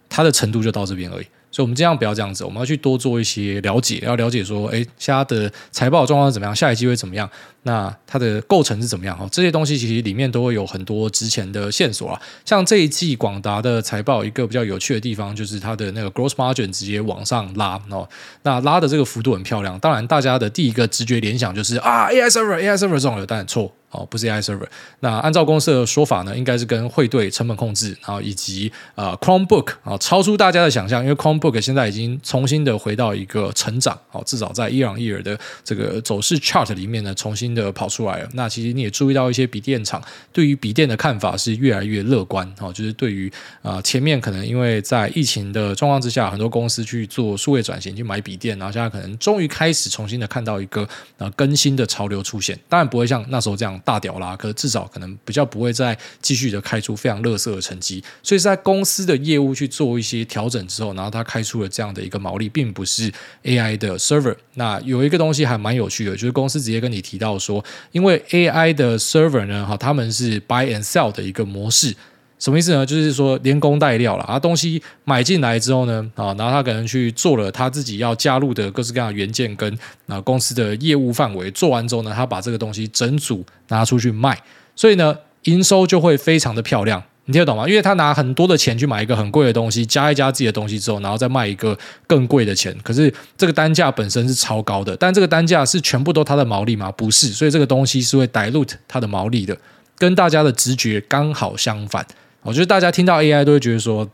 [0.08, 1.26] 它的程度就到这边而已。
[1.52, 2.44] 所以，我们尽量不要这样子。
[2.44, 7.30] 我们要去多做一些了解，要了解说，哎，现在的财报状况怎么样，下一季会怎么样？
[7.62, 9.16] 那它的构成是怎么样？
[9.18, 12.20] 哈，这些东西其实里面都会有很多值钱的线索啊。
[12.44, 18.08] 像这一季广达的财报，一个比较有趣的地方就是它的那个 gross margin 直接往上拉哦。
[18.42, 19.78] 那拉的这个幅度很漂亮。
[19.78, 23.72] 当然，大家的第一个直觉联想就是啊，AI server，AI server 这种有，但错。
[23.90, 24.68] 哦，不是 AI server。
[25.00, 38.28] 那按照公司的说法呢，应该是跟汇兑成本控制，然后以及呃 Chromebook 啊，超出大家的想象，因为 Chromebook 现在已经重新的回到一个成长，哦，至少在 year on year 的这个走势 chart 里面呢，重新的跑出来了。
[38.34, 43.32] 那其实你也注意到一些笔电厂对于笔电的看法是越来越乐观，哦，就是对于
[43.62, 53.70] 啊、前面可能因为在疫情的状况之下，很多公司去做数位转型去买笔电，然后现在可能终于开始重新的看到一个呃更新的潮流出现，当然不会像那时候这样。
[53.82, 63.10] 大屌啦，可是至少可能比较不会再继续的开出非常垃圾的成绩，所以在公司的业务去做一些调整之后，然后他开出了这样的一个毛利，并不是
[63.42, 64.36] AI 的 server。
[64.54, 71.96] 那有一个东西还蛮有趣的，就是公司直接跟你提到说，因为 AI 的 server 呢，哈，他们是 buy and sell 的一个模式。
[72.38, 72.86] 什么意思呢？
[72.86, 84.38] 就是说连工带料了啊，东西买进来之后呢，啊，然后他可能去做了他自己要加入的各式各样的元件跟啊公司的业务范围，做完之后呢，他把这个东西整组拿出去卖，
[84.74, 87.68] 所以呢，营收就会非常的漂亮，你听得懂吗？
[87.68, 96.90] 因为他拿很多的钱去买一个很贵的东西，加一加自己的东西之后，然后再卖一个更贵的钱，可是这个单价本身是超高的，但这个单价是全部都他的毛利吗？
[96.90, 99.56] 不是，所以这个东西是会 dilute 他的毛利的，
[99.96, 102.04] 跟大家的直觉刚好相反。
[102.42, 104.10] 我觉得大家听到 AI 都会觉得说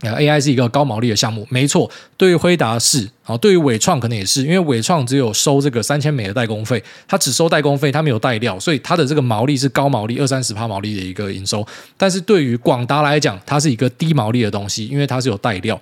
[0.00, 1.90] ，AI 是一个高毛利的项目，没错。
[2.16, 11.66] 对于辉达是，啊，对于伟创可能也是，因为伟创只有收这个三千美的代工费，它只收代工费，它没有带料，所以它的这个毛利是高毛利二三十趴毛利的一个营收。
[11.96, 15.80] 但是对于广达来讲，它是一个低毛利的东西，因为它是有带料。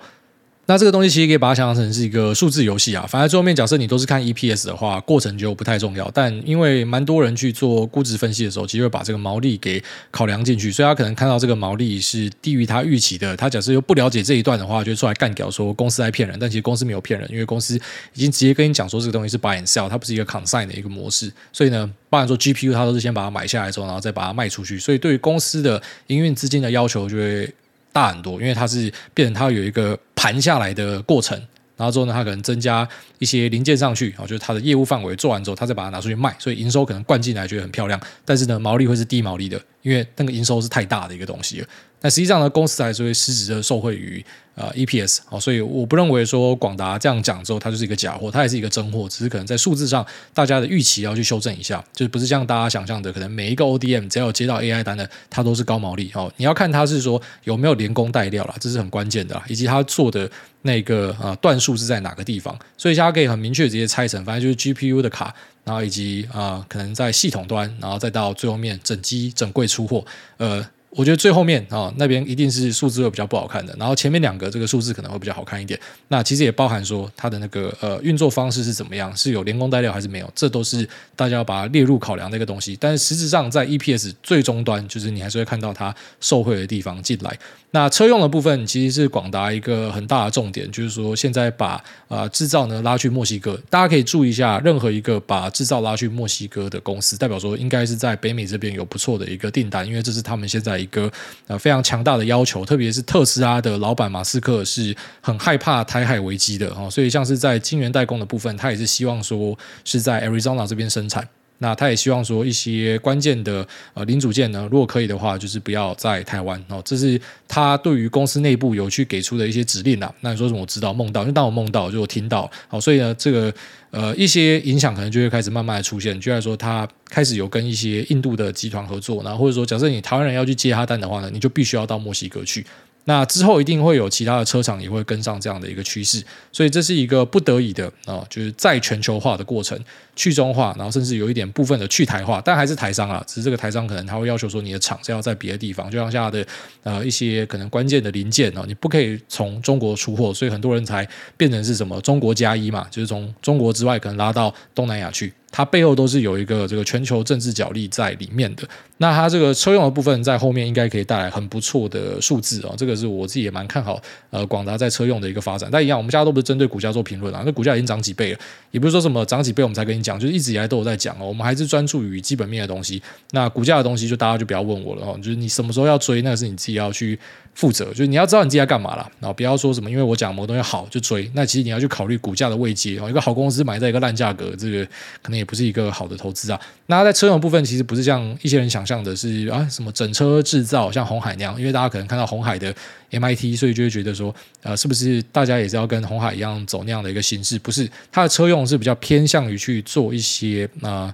[0.67, 3.05] 那这个东西其实可以把它想象成是一个数字游戏啊。
[3.07, 6.09] 反正最后面假设你都是看 EPS 的话，过程就不太重要。
[6.11, 13.37] 但因为蛮多人去做估值分析的时候，其实会把这个毛利给考量进去，所以他可能看到这个毛利是低于他预期的。
[13.37, 16.35] 他假设又不了解这一段的话，就出来干掉说公司在骗人。
[16.39, 17.79] 但其实公司没有骗人，因为公司
[18.13, 21.31] 已经直接跟你讲说这个东西是 buy and sell，它不是一个 consign 的一个模式。
[21.53, 24.79] 所以呢，包含说 GPU，它都是先把它买下来之后，然后再把它卖出去。
[24.79, 27.53] 所以对于公司的营运资金的要求就会
[27.95, 31.37] 大很多，因为它是变成它有一个盘下来的过程，
[31.77, 32.85] 然后之后呢，它可能增加
[33.19, 41.67] 一些零件上去，然后就是它的业务范围做完之后，它再把它拿出去卖，所以营收可能灌进来觉得很漂亮，但是呢，毛利会是低毛利的，因为那个营收是太大的一个东西了。
[42.01, 44.23] 但实际上呢，公司还是会实质的受惠于
[44.55, 56.31] 呃 EPS，好，所以我不认为说广达这样讲之后，它就是一个假货，它也是一个真货，只是可能在数字上大家的预期要去修正一下，就是不是像大家想象的，可能每一个 ODM 只要有接到 AI 单的，它都是高毛利哦。
[56.37, 70.05] 你要看它是说有没有连工带料啦，这是很关键的啦，以及它做的那个呃段数是在哪个地方，所以大家可以很明确直接拆成，反正就是 GPU 的卡，然后以及啊、可能在系统端，然后再到最后面整机整柜出货，
[70.37, 70.65] 呃。
[70.95, 75.77] 我觉得最后面啊、那边一定是数字会比较不好看的，然后前面两个这个数字可能会比较好看一点。
[76.07, 82.77] 那其实也包含说它的那个呃运作方式是怎么样，是有连工带料还是没有，这都是大家要把它列入考量的一个东西。
[82.79, 87.37] 但是实质上在 EPS 最终端，就是你还是会看到它受贿的地方进来。
[87.71, 91.71] 那车用的部分其实是广达一个很大的重点，就是说现在把
[92.07, 101.11] 啊、呃、制造呢拉去墨西哥，大家可以注意一下，任何一个把制造拉去墨西哥的公司，代表说应该是在北美这边有不错的一个订单，因为这是他们现在一个
[101.47, 111.27] 呃非常强大的要求，特别是特斯拉的老板马斯克是很害怕台海危机的哦，所以像是在晶圆代工的部分，他也是希望说是在 Arizona 这边生产。
[111.59, 116.81] 那他也希望说一些关键的呃零组件呢，如果可以的话，就是不要在台湾哦。
[116.83, 120.13] 这是他对于公司内部有去给出的一些指令啦。
[120.21, 120.61] 那你说什么？
[120.61, 122.49] 我知道梦到，因为当我梦到，就我听到。
[122.67, 123.53] 好，所以呢，这个
[123.91, 126.19] 呃一些影响可能就会开始慢慢的出现。
[126.19, 132.65] 就来说，他开始有跟一些印度的集团合作，然后或者说，假设你台湾人要去接他单的话呢，你就必须要到墨西哥去。
[133.05, 139.79] 那之后一定会有其他的车厂也会跟上这样的一个趋势，所以这是一个不得已的啊，就是再全球化的过程，
[140.15, 146.47] 去中化，然后甚至有一点部分的去台化，但还是台商啊，只是这个台商可能他会要求说你的厂是要在别的地方，就像现在的
[146.83, 155.31] 呃一些可能关键的零件哦，你不可以从中国出货，所以很多人才变成是什么中国加一嘛，就是从中国之外可能拉到东南亚去。
[155.55, 158.67] 它背后都是有一个这个全球政治角力在里面的。
[158.97, 163.97] 那它这个车用的部分在后面应该可以带来很不错的数字啊，这个是我自己也蛮看好。
[164.31, 165.69] 呃，广达在车用的一个发展。
[165.71, 168.39] 但一样，我们家都不是针对股价做评论啊，那股价已经涨几倍了，
[168.71, 171.25] 也不是说什么涨几倍我们才跟你讲，就是一直以来都有在讲哦。
[171.27, 173.01] 我们还是专注于基本面的东西。
[173.31, 177.17] 那股价的东西就大家就不要问我了哦，就是你什么时候要追，那是你自己要去
[177.55, 177.85] 负责。
[177.85, 181.27] 就是你要知道你自己在干嘛啦，然后不要说什么因为我讲某东西好就追。
[181.33, 184.85] 那其实你要去考虑股价的位阶哦，一个好公司买在一个烂价格，这个
[185.23, 192.71] 可能也不是一个好的投资啊，那在车用部分其实不是像一些人想象的是啊，什么整车制造像红海那样，因为大家可能看到红海的
[193.11, 197.57] MIT，所以就会觉得说，呃，是不是大家也是要跟红海一样走那样的一个形式？
[197.59, 201.13] 不是，它的车用是比较偏向于去做一些啊、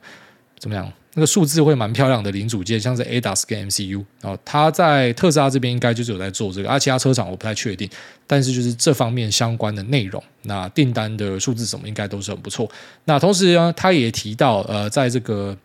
[0.57, 0.91] 怎么样？
[1.13, 7.89] 那个数字会蛮漂亮的零组件，像是 ADAS 跟 MCU，然后它在特斯拉这边应该就是有在做这个，而、其他车厂我不太确定，
[8.25, 12.69] 但是就是这方面相关的内容，那订单的数字什么应该都是很不错。
[13.05, 15.57] 那同时呢，他也提到，呃，在这个。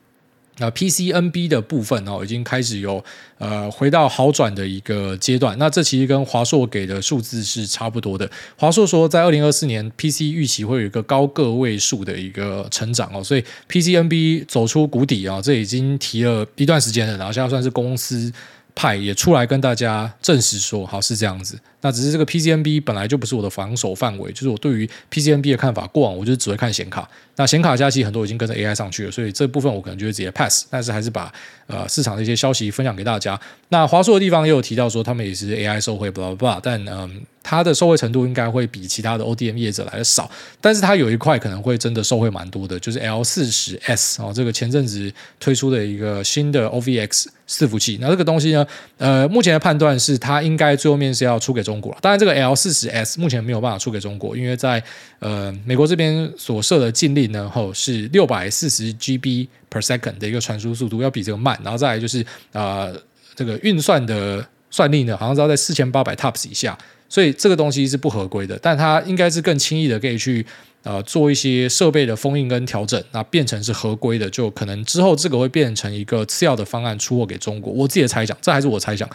[0.58, 3.04] 那 PCNB 的部分哦，已经开始有
[3.38, 5.56] 呃回到好转的一个阶段。
[5.58, 8.30] 那这其实跟华硕给的数字是差不多的。
[8.56, 18.32] 华硕说，在二零二四年 PC 预期会有一个高个位数的一个成长哦，所以 PCNB 走出谷底啊，这已经提了一段时间了，然后现在算是公司
[18.74, 21.58] 派也出来跟大家证实说，好，是这样子。
[21.86, 27.08] 那只是这个 PCNB 本来就不是我的防守范围，就是我对于 PCNB 的看法，过往我就只会看显卡。
[27.36, 30.66] 那显卡加其实很多已经跟着 AI 上去了，所以这部分我可能就会直接 pass。
[30.68, 31.32] 但是还是把
[31.68, 33.38] 呃市场的一些消息分享给大家。
[33.68, 36.60] 那华硕的地方也有提到说，他们也是 AI 受惠，blah blah blah。
[36.60, 40.28] 但嗯，它的受惠程度应该会比其他的 ODM 业者来的少。
[40.60, 47.98] 但是它有一块可能会真的受惠蛮多的，就是 L 四十 S 哦，这个前阵子推出的一个新的 OVX 伺服器。
[48.00, 54.82] 那这个东西呢，呃，目前的判断是它应该最后面是要出给中当然，这个 L 四十 S 目前没有办法出给中国，因为在
[55.18, 61.58] 呃美国这边所设的禁令呢，后是六百四十 GB per second 的一个传输速度，要比这个慢。
[61.62, 62.94] 然后再来就是呃
[63.34, 66.76] 这个运算的算力呢，好像是要在四千八百 TOPS 以下，
[67.08, 68.58] 所以这个东西是不合规的。
[68.62, 70.44] 但它应该是更轻易的可以去
[70.82, 77.72] 呃做一些设备的封印跟调整，那变成是合规的，就可能之后这个会变成一个次要的方案出货给中国。
[77.72, 79.08] 我自己的猜想，这还是我猜想。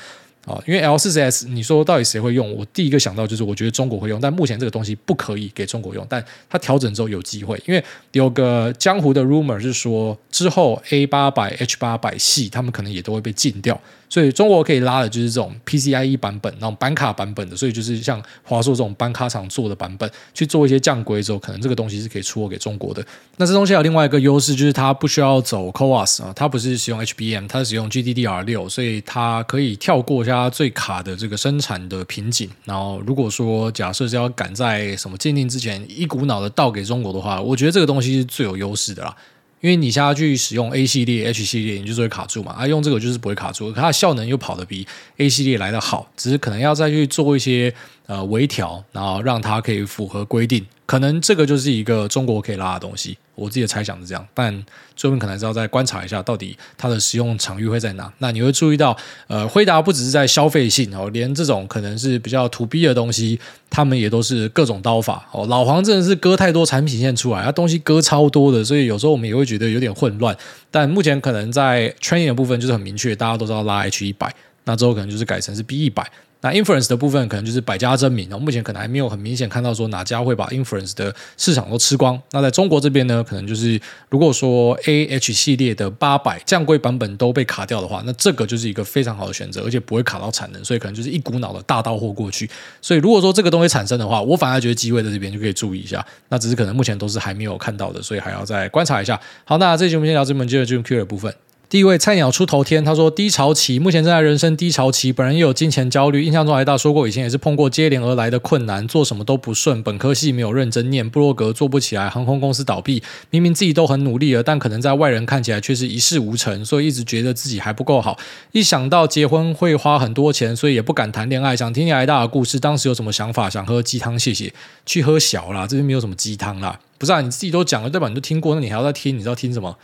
[0.45, 2.51] 啊，因为 L 四四 S，你说到底谁会用？
[2.55, 13.79] 我第一个想到就是我觉得中国会用，但目前这个东西不可以给中国用，但它调整之后有机会，因为有个江湖的 rumor 是说之后 A 八百 H 八百系他们可能也都会被禁掉。
[14.11, 23.01] 所以中国可以拉的就是这种 PCIe 版本，那种板卡版本的，所以就是像华硕这种板卡厂做的版本去做一些降规之后，可能这个东西是可以出货给中国的。
[23.37, 32.49] 那这东西有另外一个优势，就是它不需要走 CoWoS 啊，它不是使用 HBM，它是使用 GDDR6，所以它可以跳过一下最卡的这个生产的瓶颈。
[32.65, 39.15] 然后如果说假设是要赶在什么鉴定之前一股脑的倒给中国的话，我觉得这个东西是最有优势的啦。
[39.61, 42.51] 因为你现在去使用 A 系列、H 系列，你就是会卡住嘛。
[42.51, 44.85] 啊，用这个就是不会卡住，它的效能又跑得比
[45.17, 47.73] A 系列来得好，只是可能要再去做一些。
[48.11, 53.17] 呃，微调，然后让它可以符合规定，可能这个就是一个中国可以拉的东西。
[53.35, 54.65] 我自己的猜想是这样，但
[54.97, 58.11] 最后可能还是要再观察一下，到底它的使用场域会在哪。
[58.17, 58.95] 那你会注意到，
[59.27, 65.45] 呃，辉达不只是在消费性哦，连这种可能是比较 to B 的东西，他们也都是各种刀法哦。
[65.47, 70.35] 老黄真的是割太多产品线出来，它东西割超多的，所以有时候我们也会觉得有点混乱。
[70.69, 74.29] 但目前可能在 training 的部分就是很明确，大家都知道拉 H 一百，
[74.65, 76.05] 那之后可能就是改成是 B 一百。
[76.41, 82.19] 那 inference 的部分可能就是百家争鸣，然后目前可能还没有很明显看到说哪家会把 inference 的市场都吃光。
[82.31, 92.49] 那在中国这边呢，可能就是如果说 A H 系列的八百降规版本都被卡掉的话，那这个就是一个非常好的选择，而且不会卡到产能，所以可能就是一股脑的大到货过去。
[92.81, 96.03] 所以如果说这个东西产生的话，我反而觉得机会在这边就可以注意一下。
[96.29, 99.19] 那只是可能目前都是还没有看到的，所以还要再观察一下。
[99.43, 101.31] 好，那这期我们先聊这边，接着进入 Q 的部分。
[101.71, 106.21] 第一位菜鸟出头天，他说低潮期，目前正在人生低潮期，本人也有金钱焦虑。
[106.21, 118.19] 印象中，艾大说过，以前也是碰过接连而来的困难，做什么都不顺，本科系没有认真念，布洛格做不起来，航空公司倒闭，明明自己都很努力了，但可能在外人看起来却是一事无成，所以一直觉得自己还不够好。
[118.51, 121.55] 一想到结婚会花很多钱，所以也不敢谈恋爱。
[121.55, 123.49] 想听听艾大的故事，当时有什么想法？
[123.49, 124.53] 想喝鸡汤，谢谢。
[124.85, 126.77] 去喝小啦，这边没有什么鸡汤啦。
[126.97, 128.09] 不是啊，你自己都讲了，对吧？
[128.09, 129.17] 你都听过，那你还要再听？
[129.17, 129.77] 你知道听什么？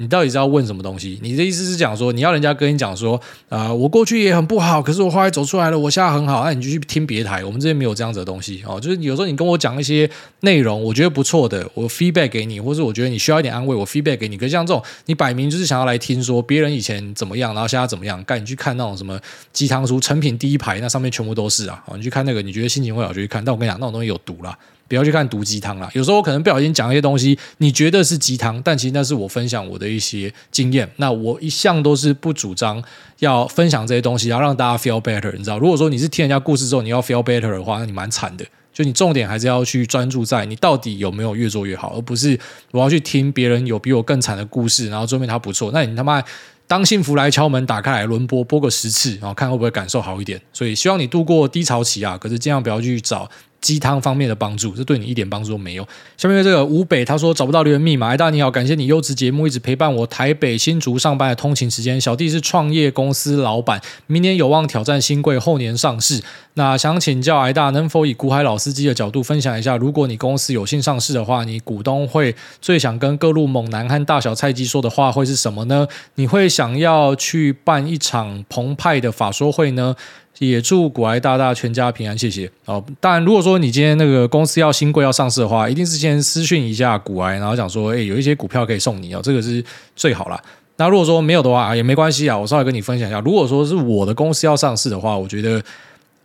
[0.00, 1.18] 你到底是要问什么东西？
[1.22, 7.44] 你的意思是讲说，你要人家跟你讲说，啊、我过去也很不好，可是我后来走出来了，我现在很好，那你就去听别台。
[7.44, 10.10] 我们这边没有这样子的东西哦，就是有时候你跟我讲一些
[10.40, 14.38] 内容，我觉得不错的，我 feedback 给你，或是我觉得你需要一点安慰，我 feedback 给你。
[14.38, 19.20] 可是像这种，你摆明就是想要来听说别人以前怎么样，然后现在怎么样，干你去看那种什么
[19.52, 23.44] 鸡汤书，成品第一排那上面全部都是啊，你去看那个，你觉得心情会好就去看。
[23.44, 24.56] 但我跟你讲，那种东西有毒啦。
[24.90, 30.90] 不要去看毒鸡汤啦，有时候我可能不小心讲一些东西，你觉得是鸡汤，但其实那是我分享我的一些经验。
[30.96, 32.82] 那我一向都是不主张
[33.20, 35.30] 要分享这些东西，要让大家 feel better。
[35.36, 38.44] 你知道，如果说你是听人家故事之后你要 feel better 的话，那你蛮惨的。
[38.72, 42.36] 就你重点还是要去专注在你到底有没有越做越好，而不是
[42.72, 46.20] 我要去听别人有比我更惨的故事，然后证明他不错，那你他妈
[46.66, 50.40] 当幸福来敲门，打开来轮播播个十次，然后看会不会感受好一点。
[50.52, 53.30] 所以希望你度过低潮期啊，可是尽量不要去找。
[53.60, 55.86] 鸡汤方面的帮助，这对你一点帮助都没有。
[56.16, 62.00] 下面这个吴北他说找不到留言密码，癌大你好，感谢你优质节目一直陪伴我台北新竹上班的通勤时间。
[62.00, 66.22] 小弟是创业公司老板，明年有望挑战新贵，后年上市。
[66.54, 75.86] 那想请教艾大，能否以股海老司机的角度分享一下，如果你公司有幸上市的话，你股东会最想跟各路猛男和大小菜鸡说的话会是什么呢？
[76.16, 79.94] 你会想要去办一场澎湃的法说会呢？
[80.38, 82.50] 也祝古埃大大全家平安，谢谢。
[82.64, 89.62] 哦，当然，如果说你今天那个公司要新贵要上市的话，一定是先私讯一下古埃，然后讲说，哎，有一些股票可以送你哦，这个是
[89.94, 90.40] 最好啦。
[90.76, 93.20] 那如果说没有的话，也没关系啊，我稍微跟你分享一下。
[93.20, 95.62] 如果说是我的公司要上市的话，我觉得，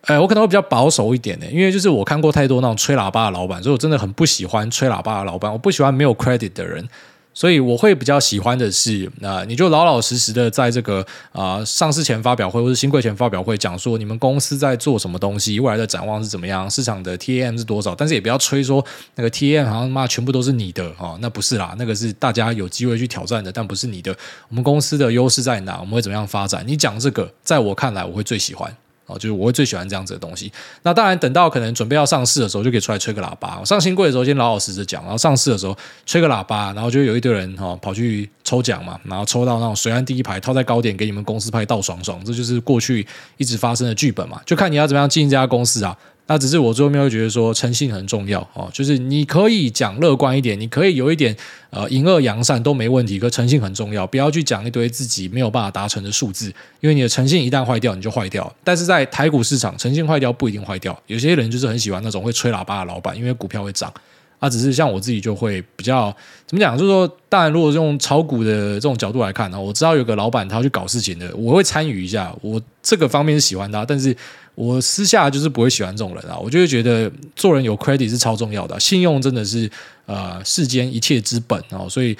[0.03, 6.87] 哎，我可能会比较保守一点的，因为就是我看过太多那种吹喇叭的老板，所以我真的很不喜欢吹喇叭的老板，我不喜欢没有 credit 的人。
[7.35, 18.83] 所以我会比较喜欢的是，那、你就老老实实的在这个啊、上市前发表会或者新贵前发表会讲说你们公司在做什么东西，未来的展望是怎么样，市场的 TAM 是多少，但是也不要吹说
[19.15, 24.15] 那个 TAM 好像妈全部都是你的哦，那不是啦，那个是大家有机会去挑战的，但不是你的。
[24.47, 25.77] 我们公司的优势在哪？
[25.81, 26.63] 我们会怎么样发展？
[26.65, 28.73] 你讲这个，在我看来，我会最喜欢。
[29.07, 30.51] 哦，就是我会最喜欢这样子的东西。
[30.83, 33.63] 那当然，等到可能准备要上市的时候，就可以出来吹个喇叭。
[33.63, 43.05] 上新贵的时候，先老老实实讲，然后上市的时候吹个喇叭，然后就有一堆人哈跑去抽奖嘛，然后抽到那种谁按第一排，套在高点给你们公司拍倒爽爽，这就是过去
[43.37, 44.41] 一直发生的剧本嘛。
[44.45, 45.95] 就看你要怎么样经营这家公司啊。
[46.27, 51.35] 那只是我最后面会觉得说诚信很重要哦，就是你可以讲乐观一点，你可以有一点
[51.69, 56.47] 呃隐恶扬善都没问题，可诚信很重要，不要去讲一堆自己没有办法达成的数字，
[56.79, 58.51] 因为你的诚信一旦坏掉，你就坏掉。
[58.63, 63.93] 但是在台股市场，诚信坏掉不一定坏掉，有些人就是很喜欢那种会吹喇叭的老板，因为股票会涨
[64.39, 66.15] 啊，只是像我自己就会比较
[66.45, 74.15] 怎么讲，就是说，当然如果用炒股的这种角度来看呢，我知道有个老板他要去搞事情的，我会参与一下，我这个方面是喜欢他，但是
[74.55, 79.69] 我私下就是不会喜欢这种人啊，我就会觉得做人有 credit 是超重要的，信用真的是
[80.05, 82.17] 呃世间一切之本哦，所以。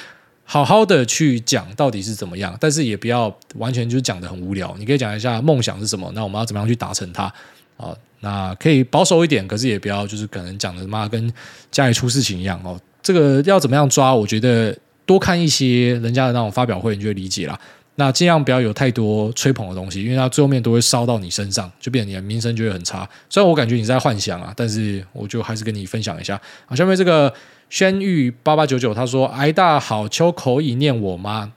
[0.47, 4.75] 好好的去讲到底是怎么样，但是也不要完全就是讲得很无聊。
[4.77, 7.23] 你可以讲一下梦想是什么，那我们要怎么样去达成它
[7.77, 7.89] 啊？
[8.25, 11.31] 那可以保守一点，可是也不要就是可能讲的妈跟
[11.69, 12.79] 家里出事情一样哦。
[13.03, 14.13] 这个要怎么样抓？
[14.13, 17.59] 我觉得多看一些人家的那种发表会，你就会理解了。
[17.97, 23.07] 那尽量不要有太多吹捧的东西，因为它最后面都会烧到你身上，就变成你的名声就会很差。
[23.29, 26.41] 虽然我感觉你在幻想啊，但是我就还是跟你分享一下。
[26.65, 27.33] 好，下面这个。
[27.67, 31.51] 轩玉八八九九，他说：“挨大好秋口已念我吗？”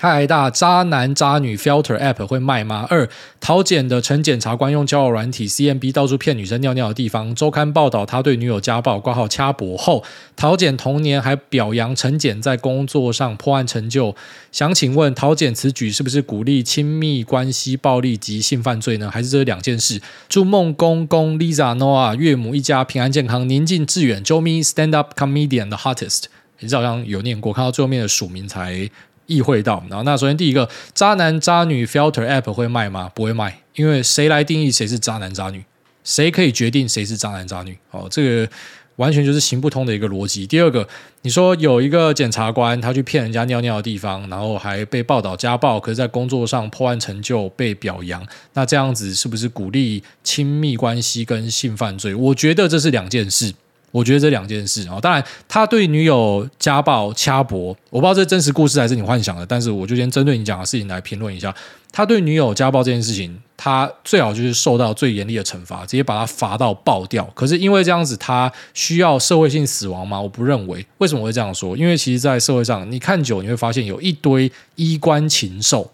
[0.00, 2.86] 嗨，挨大渣男渣女 filter app 会卖吗？
[2.88, 3.08] 二
[3.40, 7.34] 桃检的陈检察官用交友软体 CMB 到处骗女生尿尿的地方。
[7.34, 10.04] 周刊报道他对女友家暴，挂号掐脖后，
[10.36, 14.14] 桃检同年还表扬陈检在工作上破案成就。
[14.52, 19.10] 想请问桃检此举是不是鼓励亲密关系暴力及性犯罪呢？
[19.10, 20.00] 还是这两件事？
[20.28, 24.24] 祝梦公公 Lisa Noah 岳母一家平安健康，宁静致远。
[24.24, 26.26] Joe Me Stand Up Comedian The Hottest，
[26.60, 28.88] 你好像有念过，看到最后面的署名才。
[29.28, 33.08] 意会到，然后那首先第一个，渣男渣女 filter app 会卖吗？
[33.14, 35.62] 不会卖，因为谁来定义谁是渣男渣女？
[36.02, 37.78] 谁可以决定谁是渣男渣女？
[37.90, 38.50] 哦，这个
[38.96, 40.46] 完全就是行不通的一个逻辑。
[40.46, 40.88] 第二个，
[41.22, 52.14] 你说有一个检察官他去骗人家尿尿的地方，然后还被报道家暴，可是在工作上破案成就被表扬，那这样子是不是鼓励亲密关系跟性犯罪？
[52.14, 53.52] 我觉得这是两件事。
[53.90, 61.54] 我觉得这两件事啊，当然他对女友家暴掐脖，我不知道这真实故事还是你幻想的，但是我就先针对你讲的事情来评论一下。
[61.90, 67.24] 他对女友家暴这件事情，他最好就是受到最严厉的惩罚，直接把他罚到爆掉。
[67.34, 70.20] 可是因为这样子，他需要社会性死亡吗？
[70.20, 70.86] 我不认为。
[70.98, 71.74] 为什么会这样说？
[71.74, 75.90] 因为其实，在社会上，你看久你会发现有一堆衣冠禽兽。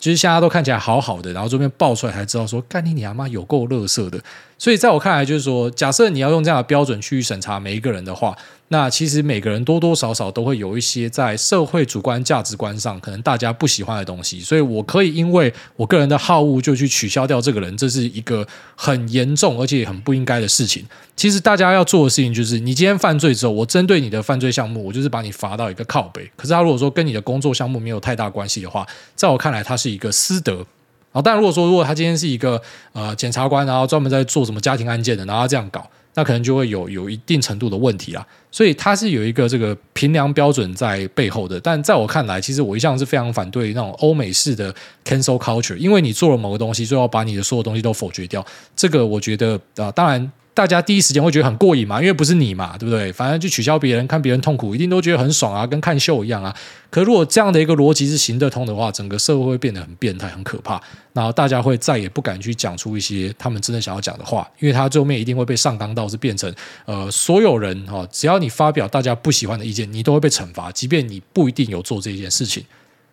[0.00, 4.20] 其实现在都看起来好好的，然后这边爆出来才知道说，干你娘妈有够乐色的。
[4.58, 8.36] 所以在我看来，就是说，假设你要用这样的标准去审查每一个人的话。
[8.70, 20.84] 那其实每个人多多少少都会有一些在社会主观价值观上可能大家不喜欢的东西，所以我可以因为我个人的好恶就去取消掉这个人，这是一个很严重而且很不应该的事情。
[21.16, 26.30] 其实大家要做的事情就是，你今天犯罪之后，我针对你的犯罪项目，我就是把你罚到一个靠北。
[26.36, 28.86] 可是他如果说跟你的工作项目没有太大关系的话，
[29.16, 30.66] 在我看来，他是一个私德。
[31.12, 32.60] 啊，但如果说如果他今天是一个
[32.92, 35.88] 呃检察官，然后专门在做什么家庭案件的，然后这样搞。
[36.14, 41.60] 那可能就会有有一定程度的问题啦，所以他是有一个这个评量标准在背后的。
[41.60, 48.44] 但在我看来，其实我一向是非常反对那种欧美式的 cancel culture，因为你做了某个东西，最后把你的所有东西都否决掉。
[48.74, 50.32] 这个我觉得啊、当然。
[50.58, 53.12] 大家第一时间会觉得很过瘾嘛，因为不是你嘛，对不对？
[53.12, 56.52] 反正就取消别人，看别人痛苦，一定都觉得很爽啊，跟看秀一样啊。
[56.90, 60.82] 可如果这样的一个逻辑是行得通的话，整个社会会变得很变态、很可怕，
[61.12, 66.52] 然后大家会再也不敢去讲出一些他们真的想要讲的话，因为他最后面一定会被上纲到是变成
[66.86, 72.64] 呃，所有人哈，只要你发表大家不喜欢的意见，你都会被惩罚，即便你不一定有做这件事情。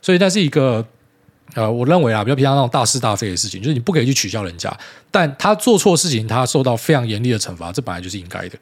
[0.02, 0.84] 所以，那是一个。
[1.54, 4.76] 呃，我认为啊，比较平常那种大是大非的事情，就是你不可以去取笑人家，
[5.12, 8.58] 但他做错事情，他受到非常严厉的惩罚，这本来就是应该的，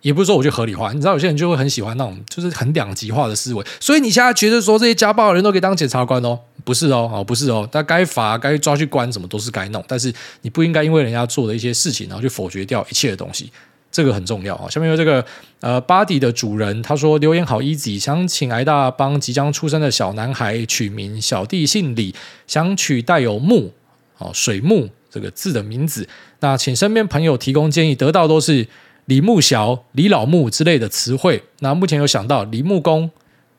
[0.00, 0.92] 也不是说我就合理化。
[0.92, 6.40] 你知道有些人就会很喜欢那种就是很两极化的思维，所以你现在觉得说这些家暴的人都可以当检察官哦？
[6.64, 13.52] 不是哦，哦不是哦，他该罚、该抓去关，什么都是该弄，但是你不应该因为人家做的一些事情，然后去否决掉一切的东西。
[13.94, 14.68] 这个很重要啊！
[14.68, 15.24] 下面有这个
[15.60, 22.12] 呃，Body 的主人他说留言好 easy，想请挨大帮即将出生的小男孩取名，小弟姓李，
[22.48, 23.70] 想取带有木
[24.18, 26.08] 哦水木这个字的名字。
[26.40, 28.66] 那请身边朋友提供建议，得到都是
[29.04, 31.44] 李木小、李老木之类的词汇。
[31.60, 33.08] 那目前有想到李木工，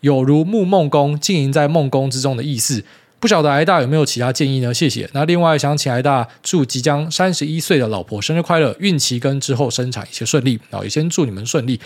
[0.02, 2.84] 有如木梦工，经营在梦工之中的意思。
[3.26, 4.72] 不晓得挨大有没有其他建议呢？
[4.72, 5.10] 谢谢。
[5.14, 10.60] 那另外想请挨大祝即将三十一岁的老婆生日快乐，孕期跟之后生产一切顺利。
[10.70, 11.80] 好，也先祝你们顺利。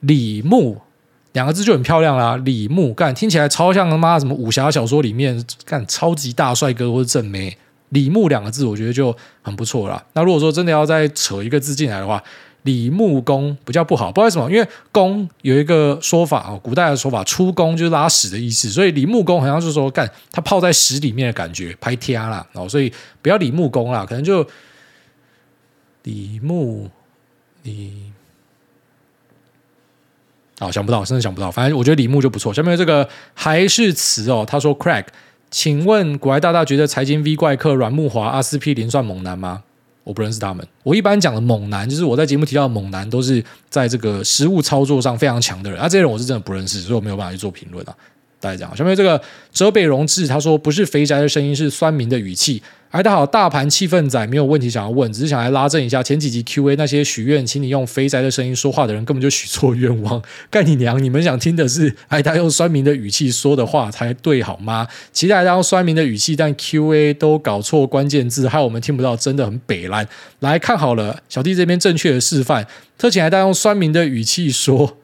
[0.00, 0.78] 李牧
[1.32, 7.56] 两个字就很漂亮啦，李牧干听起来超像他妈什么武侠小说里面干超级大帅哥或者正妹。
[7.88, 10.04] 李牧两个字我觉得就很不错啦。
[10.12, 12.22] 那如果说真的要再扯一个字进来的话。
[12.62, 24.46] 李木工比较不好，不知道为什么，因为工有一个说法啊，古代的说法，出工就是拉屎的意思，所以李木工好像是说干他泡在屎里面的感觉，拍天啦，哦，所以不要李木工啦，可能就
[26.04, 26.88] 李木
[27.64, 28.12] 李，
[30.60, 32.54] 啊，想不到，真的想不到，反正我觉得李木就不错。
[32.54, 35.06] 下面这个还是词哦，他说 crack，
[35.50, 39.64] 请问股癌大大觉得财经 V 怪客阮木华、阿司匹林算猛男吗？
[40.04, 40.66] 我不认识他们。
[40.82, 45.78] 我一般讲的猛男，就是我在节目提到的猛男，都是在这个实物操作上非常强的人。
[45.80, 47.94] 啊，这些人我是真的不认识，所以我没有办法去做评论啊。
[48.42, 49.22] 大家讲，下面这个
[49.52, 52.60] 泽北荣治他说，不是肥宅的声音，是酸民的语气。
[52.90, 60.20] 哎，大家好，大盘气氛仔没有问题想要问，只是想来拉正一下前几集 Q&A 那些许愿，请你用肥宅的声音说话的人，根本就许错愿望。
[60.50, 61.02] 干你娘！
[61.02, 64.86] 你们想听的是哎，他用酸民的语气说的话才对好吗？
[65.12, 70.06] 期待大家用酸民的语气，但 Q&A 都搞错关键字，害我们听不到，真的很北烂。
[70.40, 72.66] 来看好了，小弟这边正确的示范，
[72.98, 74.98] 特请大家用酸民的语气说。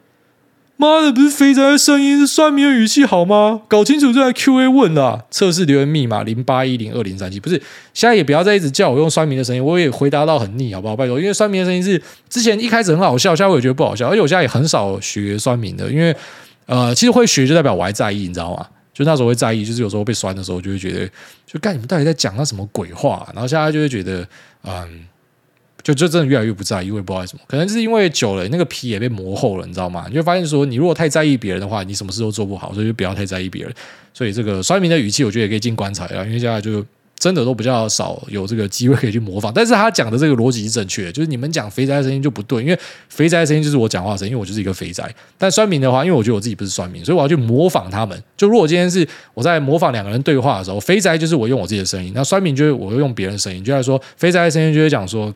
[0.81, 3.63] 妈的，不是肥宅的声音，是酸民的语气好吗？
[3.67, 5.25] 搞清楚再来 Q A 问啦。
[5.29, 7.61] 测试留言密码零八一零二零三七，不是，
[7.93, 10.95] 现在也不要再一直叫我用酸民的声音，我也回答到很腻，好不好？
[10.95, 16.15] 拜托，因为酸民的声音是之前一开始很好笑，现在我也觉得不好笑，而且我现在也很少学酸民的，因为
[16.67, 18.65] 呃，其实会学就代表我还在意，你知道吗？
[18.95, 21.11] 就那时候会在意，就是有时候被酸的时候，就会觉得，
[21.45, 23.29] 就干你们到底在讲那什么鬼话？
[23.35, 24.25] 然后现在就会觉得，
[24.63, 25.07] 嗯。
[25.89, 30.05] 就就真的越来越不在意，我也不知道为什么，可能是因为久了，那个皮也被磨厚了，你知道吗？
[30.07, 33.73] 你就发现说，你如果太在意别人的话，你什么事都做不好，所以就不要太在意别人。
[34.13, 36.85] 所以这个酸民的语气，我觉得也可以进棺材了，因为现在就
[37.19, 39.51] 真的都比较少有这个机会可以去模仿。
[39.55, 42.79] 但是他讲的这个逻辑是正确的，就是你们讲肥宅的声音就不对，因为
[43.09, 45.11] 肥宅的声音就是我讲话声音，因为我就是一个肥宅。
[45.39, 48.23] 但酸民的话，因为我觉得我自己不是酸民，所以我要去模仿他们。
[48.37, 55.35] 就如果今天是我在模仿两个人对话的时候，肥宅就是我用我自己的声音，那酸民就是我用别人的声音，就来说肥宅的声音就会讲说。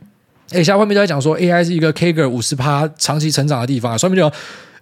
[0.52, 4.32] 哎，现在外面都在讲说 AI 是一个 CAGR 五十趴长期成长的地方啊，上面就讲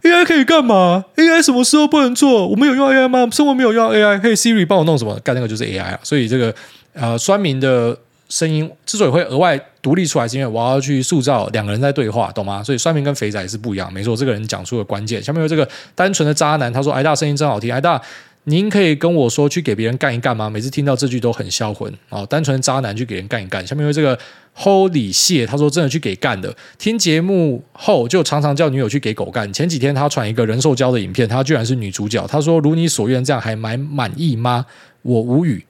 [0.02, 2.48] AI 可以干嘛？AI 什么时候不能做？
[2.48, 3.28] 我们有用 AI 吗？
[3.30, 4.20] 生活没有用 AI？
[4.20, 5.18] 嘿，Siri 帮我弄什么？
[5.20, 6.00] 干那个就是 AI 啊。
[6.02, 6.54] 所以这个
[6.94, 7.96] 呃，酸民的
[8.28, 12.62] 声音之所以会额外独立出来，是因为我要去塑造两个人在对话，懂吗？
[12.62, 13.92] 所以酸民跟肥仔是不一样。
[13.92, 15.22] 没错，这个人讲出了关键。
[15.22, 18.00] 下面有这个单纯的渣男，他说：“哎大声音真好听，哎大。”
[18.45, 20.49] 您可以跟我说去给别人干一干吗？
[20.49, 22.26] 每次听到这句都很销魂哦。
[22.26, 23.64] 单纯渣男去给人干一干。
[23.66, 24.18] 下面有这个
[24.57, 26.57] Holy 谢，他说真的去给干的。
[26.78, 29.53] 听节目后就常常叫女友去给狗干。
[29.53, 32.26] 前几天他传一个人兽交的影片，他居然是女主角。
[32.26, 34.64] 他说如你所愿，这样还蛮满意吗？
[35.03, 35.64] 我无语。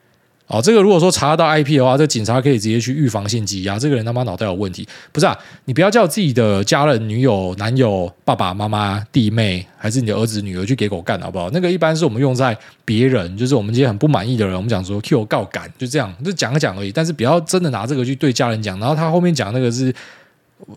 [0.51, 3.79] 哦，这个如果说查得到 IP 的话，这警察可以直接去预防性羁押。
[3.79, 5.39] 这个人他妈脑袋有问题，不是啊？
[5.67, 11.49] 你不要叫自己的家人、女友、男友、爸爸妈妈、弟妹，还是你的儿子、女儿去给狗干，好不好？
[11.53, 16.91] 那个一般是我们用在别人，就是我们这些很不满意的人，我们讲说 Q 告干，就这样，就讲一讲而已。
[16.91, 18.77] 但是不要真的拿这个去对家人讲。
[18.81, 19.95] 然后他后面讲那个是。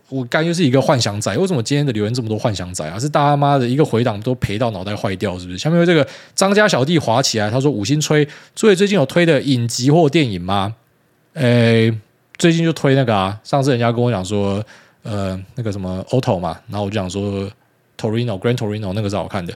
[0.08, 2.98] 我干又是一个幻想仔，为什么今天的留言这么多幻想仔啊？
[2.98, 5.58] 是大妈的一个回档都赔到脑袋坏掉，是不是？
[5.58, 10.74] 下面有这个张家小弟滑起来，他说五星吹，所以最近有推的影集或电影吗？
[11.34, 11.92] 诶，
[12.38, 14.64] 最近就推那个啊，上次人家跟我讲说，
[15.02, 17.50] 呃，那个什么 Otto 嘛，然后我就讲说
[17.98, 19.52] Torino Grand Torino 那个是好看的。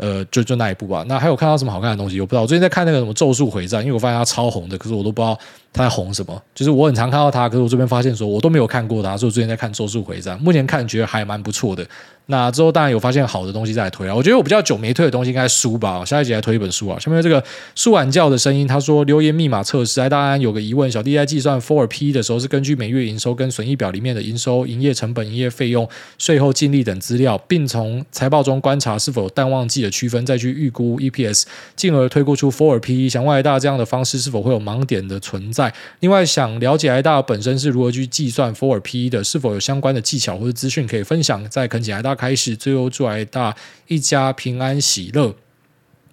[0.00, 1.04] 呃，就就那一部吧。
[1.06, 2.18] 那还有看到什么好看的东西？
[2.18, 2.40] 我不知道。
[2.40, 5.38] 我最近在看那个什么《咒术回战》，因为我发现它超红的，可是我都不知道
[5.74, 6.42] 它在红什么。
[6.54, 10.38] 就是我很常看到它，可是我这边发现说我都没有看过它，所以我最近在看《咒术回战》。
[10.40, 11.86] 目前看觉得还蛮不错的。
[12.26, 14.14] 那之后当然有发现好的东西再来推啊。
[14.14, 16.04] 我觉得我比较久没推的东西应该书吧。
[16.04, 16.98] 下一集来推一本书啊。
[16.98, 17.42] 下面这个
[17.74, 20.00] 舒婉教的声音，他说留言密码测试。
[20.00, 31.44] 哎，当然有个疑问，小弟在计算 For PE 的时候是根据每月营收跟损益表里面的营收、营业成本、营业费用、税后净利等资料，并从财报中观察是否有淡旺季的区分，再去预估 EPS，
[31.74, 33.08] 进而推估出 Four P。
[33.08, 35.72] 想问 i 大这样的方式是否会有盲点的存在？
[35.98, 41.44] 另外想了解艾大本身是如何去计算 For PE 的，是否有相关的技巧或者资讯可以分享？
[41.48, 43.56] 再恳请艾大开始，最后祝 i 大
[43.88, 45.34] 一家平安喜乐。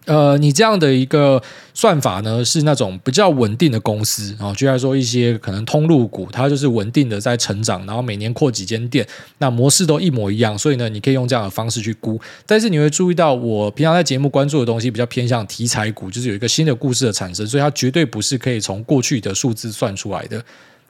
[0.06, 1.44] 呃，你这样的一个
[1.74, 9.06] 算法呢，是那种比较稳定的公司啊，就像说一些可能通路股，它就是稳定的在成长，然后每年扩几间店，
[9.40, 12.18] 那模式都一模一样，所以呢，你可以用这样的方式去估。
[12.46, 20.42] 但是你会注意到，我平常在节目关注的东西比较偏向题材股，就是有一个新的故事的产生，所以它绝对不是可以从过去的数字算出来的。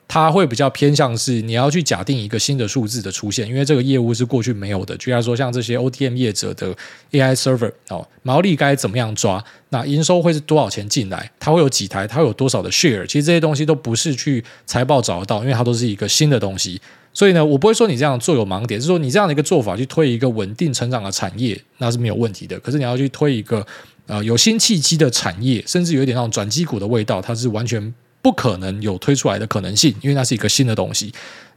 [0.08, 4.96] 它会比较偏向是你要去假定一个新的数字的出现，因为这个业务是过去没有的。
[4.96, 6.74] 就像说像这些 OTM 业者的
[7.12, 9.44] AI server 哦，毛利该怎么样抓？
[9.68, 11.30] 那营收会是多少钱进来？
[11.38, 12.06] 它会有几台？
[12.06, 13.06] 它会有多少的 share？
[13.06, 16.80] 其实这些东西都不是去财报找得到，因为它都是一个新的东西。
[17.12, 22.58] 所以呢，我不会说你这样做有盲点，是说你这样的一个做法去推一个稳定成长的产业，那是没有问题的。
[22.60, 23.66] 可是你要去推一个
[24.06, 27.92] 呃有新契机的产业，甚至有一点那种转机股的味道，它是完全。
[28.28, 31.10] 不可能有推出来的可能性，因为那是一个新的东西。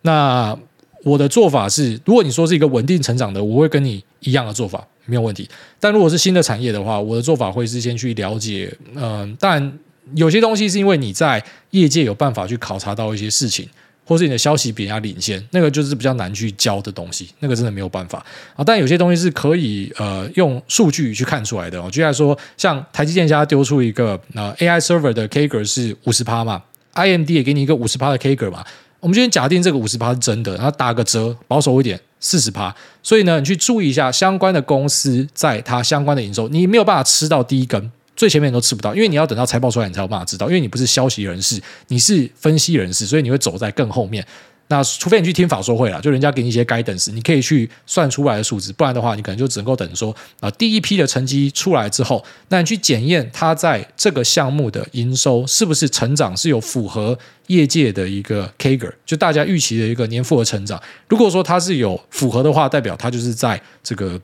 [0.04, 0.58] 那
[1.04, 5.50] 我的做法是，如果你说是一个稳定成长的，我会跟你一样的做法，没有问题。
[5.82, 8.74] 但如果是新的产业的话，我的做法会是先去了解。
[8.96, 9.78] 嗯、但
[10.16, 13.68] 有些东西是因为你在业界有办法去考察到一些事情。
[14.12, 18.22] 或是你的消息比人家领先，那个就是比较难去教的东西，那个真的没有办法
[18.57, 18.62] 啊。
[18.62, 21.82] 但有些东西是可以呃用数据去看出来的。
[21.89, 26.62] 举例来说，像台积电家丢出一个呃 AI server 的 CAGR 是五十趴嘛
[26.95, 28.66] ，IMD 也给你一个五十趴的 CAGR 嘛。
[28.99, 32.76] 我们今天假定这个五十趴是真的，然后打个折，保守一点，四十趴。
[33.01, 37.89] 所以呢，你去注意一下相关的公司在它相关的营收，你没有办法吃到第一根，
[38.22, 44.24] 最前面都吃不到，因为你要等到财报出来，你才有办法知道，因为你不是消息人士，你是分析人士，所以你会走在更后面。
[44.68, 57.18] 那除非你去听法说会了，就人家给你一些 guidance，你可以去算出来的数字，不然的话，你可能就只能够等说啊，第一批的成绩出来之后，那你去检验它在这个项目的营收是不是成长是有符合
[57.48, 60.80] 业界的一个 Kager，就大家预期的一个年复合成长。
[61.10, 64.22] 如果说它是有符合的话，代表它就是在这个。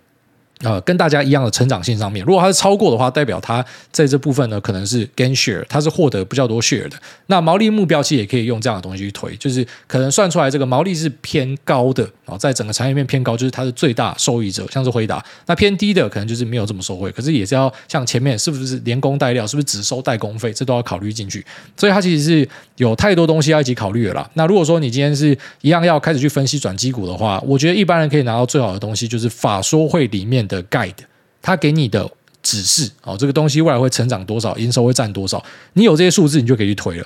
[0.64, 6.98] 呃，跟大家一样的成长性上面，如果它是超过的话，代表它在这部分呢可能是 gain share，它是获得比较多 share 的。
[7.28, 15.24] 那毛利目标其实也可以用这样的东西去推，就是可能算出来这个毛利是偏高的啊，在整个产业链偏高，就是它是最大受益者，像是辉达。
[15.46, 21.46] 那偏低的可能就是没有这么受惠，可是也是要像前面是不是连工带料，是不是只收代工费，这都要考虑进去。
[21.76, 24.28] 所以它其实是有太多东西要一起考虑的啦。
[24.34, 30.94] 那如果说你今天是一样要开始去分析转机股的话，我觉得一般人可以拿到最好的东西，就是法说会里面的 guide，
[31.42, 32.10] 他给你的
[32.42, 35.44] 指示哦，这个东西未来会成长多少，营收会占多少，
[35.74, 37.06] 你有这些数字，你就可以去推了。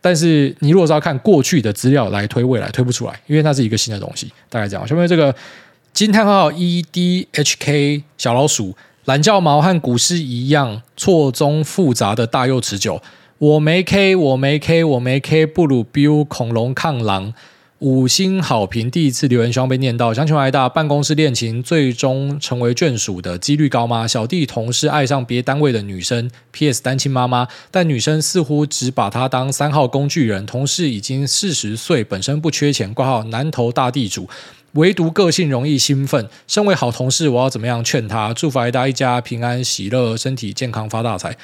[0.00, 4.30] 但是你如果是要看过去的资料来推未来，推不出来，因为它是一个新的东西。
[4.48, 5.34] 大概这样，下面这个
[5.92, 13.00] 惊叹号 E D H K 小老鼠懒觉毛和股市一样错综复杂的大又持久。
[13.38, 17.32] 我没 K，我没 K，我没 K，不如 Bill 恐龙抗狼。
[17.82, 20.14] 五星好评，第一次留言希望被念到。
[20.14, 24.06] 想请问大办公室恋情最终成为眷属的几率高吗？
[24.06, 30.46] 小弟同事爱上别单位的女生，PS 单亲妈妈，但女生似乎只把他当三号工具人。
[30.46, 34.30] 同事已经四十岁，本身不缺钱，挂号南投大地主，
[34.74, 36.28] 唯独个性容易兴奋。
[36.46, 38.32] 身为好同事，我要怎么样劝他？
[38.32, 41.36] 祝福大家一家平安喜乐，身体健康，发大财。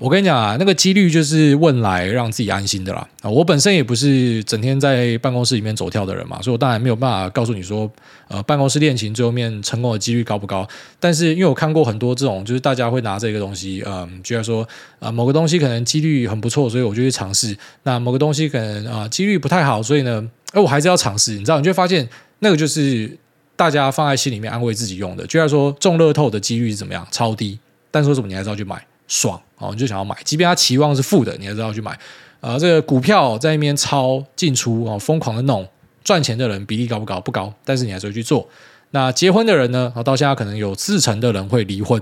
[0.00, 3.06] 我跟你讲啊，那个几率就是问来让自己安心的啦。
[3.20, 7.88] 啊，我本身也不是整天在办公室里面走跳的人嘛，所以我当然没有办法告诉你说，
[8.28, 10.66] 呃，办公室恋情最后面成功的几率高不高。
[10.98, 14.66] 但是因为我看过很多这种，就是大家会拿这个东西，嗯，觉得说
[15.00, 17.54] 啊、某个东西可能几率很不错，所以我就去尝试。
[17.82, 21.32] 那某个东西可能啊、几率不太好，所以呢，哎，我还是要尝试。
[21.32, 23.14] 你知道，你就会发现那个就是
[23.54, 25.26] 大家放在心里面安慰自己用的。
[25.26, 27.58] 就像说中乐透的几率是怎么样，超低，
[27.90, 28.82] 但说什么你还是要去买。
[29.06, 31.96] 爽哦，你就想要买，即便它期望是负的，你还是要去买。
[32.40, 35.68] 呃，这个股票在那边抄进出哦，疯狂的弄，
[36.02, 37.20] 赚钱的人比例高不高？
[37.20, 38.48] 不高，但是你还是会去做。
[38.92, 39.92] 那结婚的人呢？
[40.04, 42.00] 到现在可能有四成的人会离婚。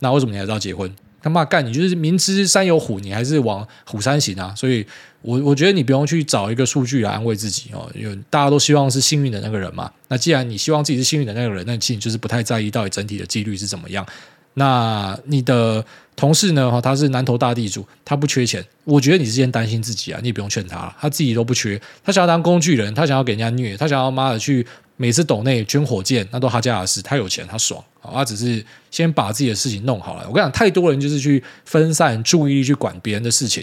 [0.00, 0.92] 那为什么你还是要结婚？
[1.22, 4.54] 他妈干，你就是明知山有虎，你还是往虎山行啊！
[4.54, 4.86] 所以
[5.22, 9.90] 我我觉得你不用去找一个数据来安慰自己哦，因为大家都希望是幸运的那个人嘛。
[10.08, 14.06] 那既然你希望自己是幸运的那个人，那其实就是不太在意到底整体的几率是怎么样。
[14.58, 15.84] 那你的
[16.16, 16.70] 同事呢？
[16.70, 18.64] 哈，他是南投大地主，他不缺钱。
[18.84, 21.78] 我觉得你是先担心自己啊，你也不用劝他，他自己都不缺。
[22.02, 27.02] 他想要当工具人，他想要给人家虐，他想要妈的去每次抖内捐火箭，那都他家的事。
[27.02, 27.84] 他有钱，他爽。
[28.00, 30.24] 他只是先把自己的事情弄好了。
[30.26, 33.62] 我跟你讲，太多人就是去分散注意力去管别人的事情。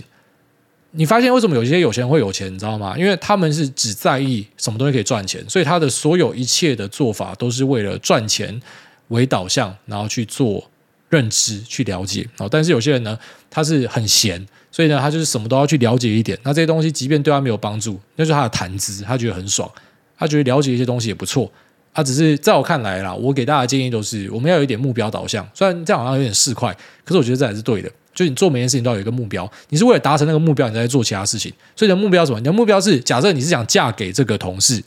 [0.92, 2.54] 你发现为什么有些有钱人会有钱？
[2.54, 2.96] 你知道吗？
[2.96, 8.62] 因为他们是只在意什么东西可以赚钱，所以他的所有一切的做法都是为了赚钱
[9.08, 10.70] 为导向，然后去做。
[11.14, 13.16] 认知去了解，但是有些人呢，
[13.52, 16.36] 他是很闲，所以呢，他就是什么都要去了解一点。
[16.42, 19.70] 那这些东西，即便对他没有帮助，那就是他的谈资，他觉得很爽，
[20.18, 21.52] 他觉得了解一些东西也不错。
[21.94, 25.48] 他只是在我看来啦，我给大家的建议都是，我们要有一点目标导向。
[25.54, 26.74] 虽然这样好像有点市侩，
[27.06, 27.92] 可是我觉得这还是对的。
[28.16, 31.54] 就你做每件事情都要有一个目标，你是为了达成那个目标，你在做其他事情。
[31.76, 32.40] 所以你的目标是什么？
[32.40, 34.84] 你的目标是，假设你是想嫁给这个同事，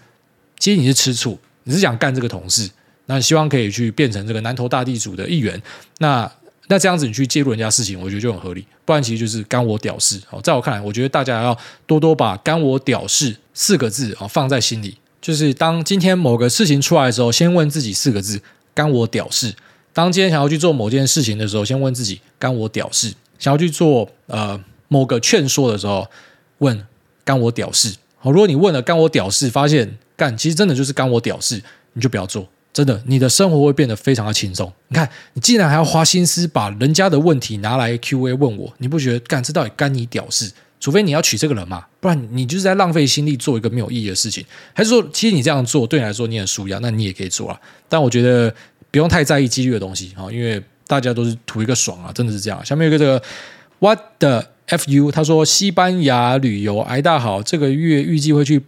[0.59, 2.69] 其实你是吃醋，你是想干这个同事。
[3.07, 5.61] 那希望可以去变成这个南投大地主的一员，
[5.99, 6.31] 那
[6.69, 8.67] 那这样子你去介入人家事情，我觉得就很合理。
[8.85, 10.21] 不然其实就是干我屌事。
[10.31, 14.99] 哦，在我看来，我觉得大家要多多把“干我屌事”四个字啊放在心里。
[15.21, 18.41] 就是当今天某个事情出来的时候，先问自己四个字
[18.75, 19.55] ：“干我屌事。”
[19.93, 26.09] 当今天想要去做某件事情的时候，先问自己：“干我屌事。”想要去做呃某个劝说的时候，
[26.59, 26.87] 问
[27.25, 32.47] ：“干我屌事。”好，如果你问了“干我屌事”，发现干其实真的就是干我屌事，你就不要做。
[32.77, 34.71] 真的，你的生活会变得非常的轻松。
[34.89, 40.53] 你看，你竟然还要花心思把人家的问题拿来 Q A 问我，你不觉得干这到底干你屌事？
[40.79, 44.45] 除非你要娶这个人嘛，不然你就是在浪费心力做一个没有意义的事情。
[44.75, 47.59] 还是说，其实你这样做对你来说你很舒压，那你也可以做啊。
[47.89, 48.55] 但我觉得
[48.91, 52.63] 不用太在意几率的东西啊，因为大家都是图一个爽啊，真的是这样。
[52.63, 53.23] 下面有一个这个
[53.79, 58.63] What the fu，他说西班牙旅游挨大好，这个月预计会去。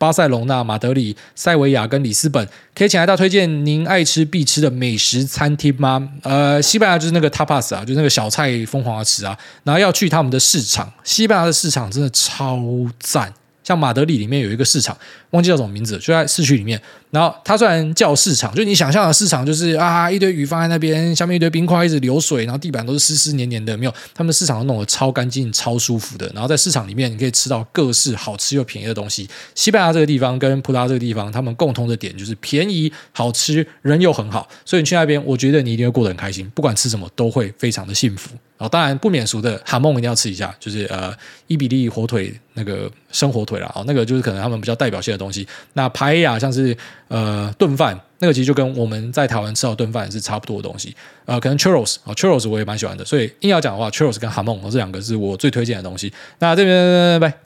[0.00, 6.08] 巴塞隆纳、马德里、塞维亚跟里斯本，可以请来大推荐您爱吃必吃的美食餐厅吗？
[6.22, 9.36] 呃，西班牙就是那个 tapas 啊，就是那个小菜疯狂的吃啊。
[9.62, 12.58] 然后要去他们的市场，西班牙的市场真的超
[12.98, 13.30] 赞。
[13.62, 14.96] 像马德里里面有一个市场，
[15.32, 16.80] 忘记叫什么名字，就在市区里面。
[17.10, 26.30] 然后它虽然叫市场，就你想象的市场，就是啊一堆鱼放在那边，下面一堆冰块一直流水，然后地板都是湿湿黏黏的，没有，他们市场都弄得超干净、超舒服的。
[26.34, 29.28] 然后在市场里面，你可以吃到各式好吃又便宜的东西。
[29.54, 38.30] 西班牙这个地方跟葡萄牙这个地方，他们共同的点就是便宜、好吃，人又很好，所以你去那边，我觉得你一定会过得很开心，不管吃什么都会非常的幸福。
[38.56, 41.10] 然后当然不免俗的哈梦一定要吃一下，就是呃
[41.46, 45.48] 伊比利火腿那个生火腿啦，哦，那个就是可能他们比较代表性的东西。
[45.72, 46.76] 那排亚像是
[47.10, 50.96] 呃炖饭，那个其实就跟我们在台湾吃到炖饭是差不多的东西。
[51.26, 56.10] 呃，可能 churros 啊 churros 我也蛮喜欢的，所以硬要讲的话，churros 跟哈梦这两个是我最推荐的东西。
[56.38, 57.40] 那这边拜拜。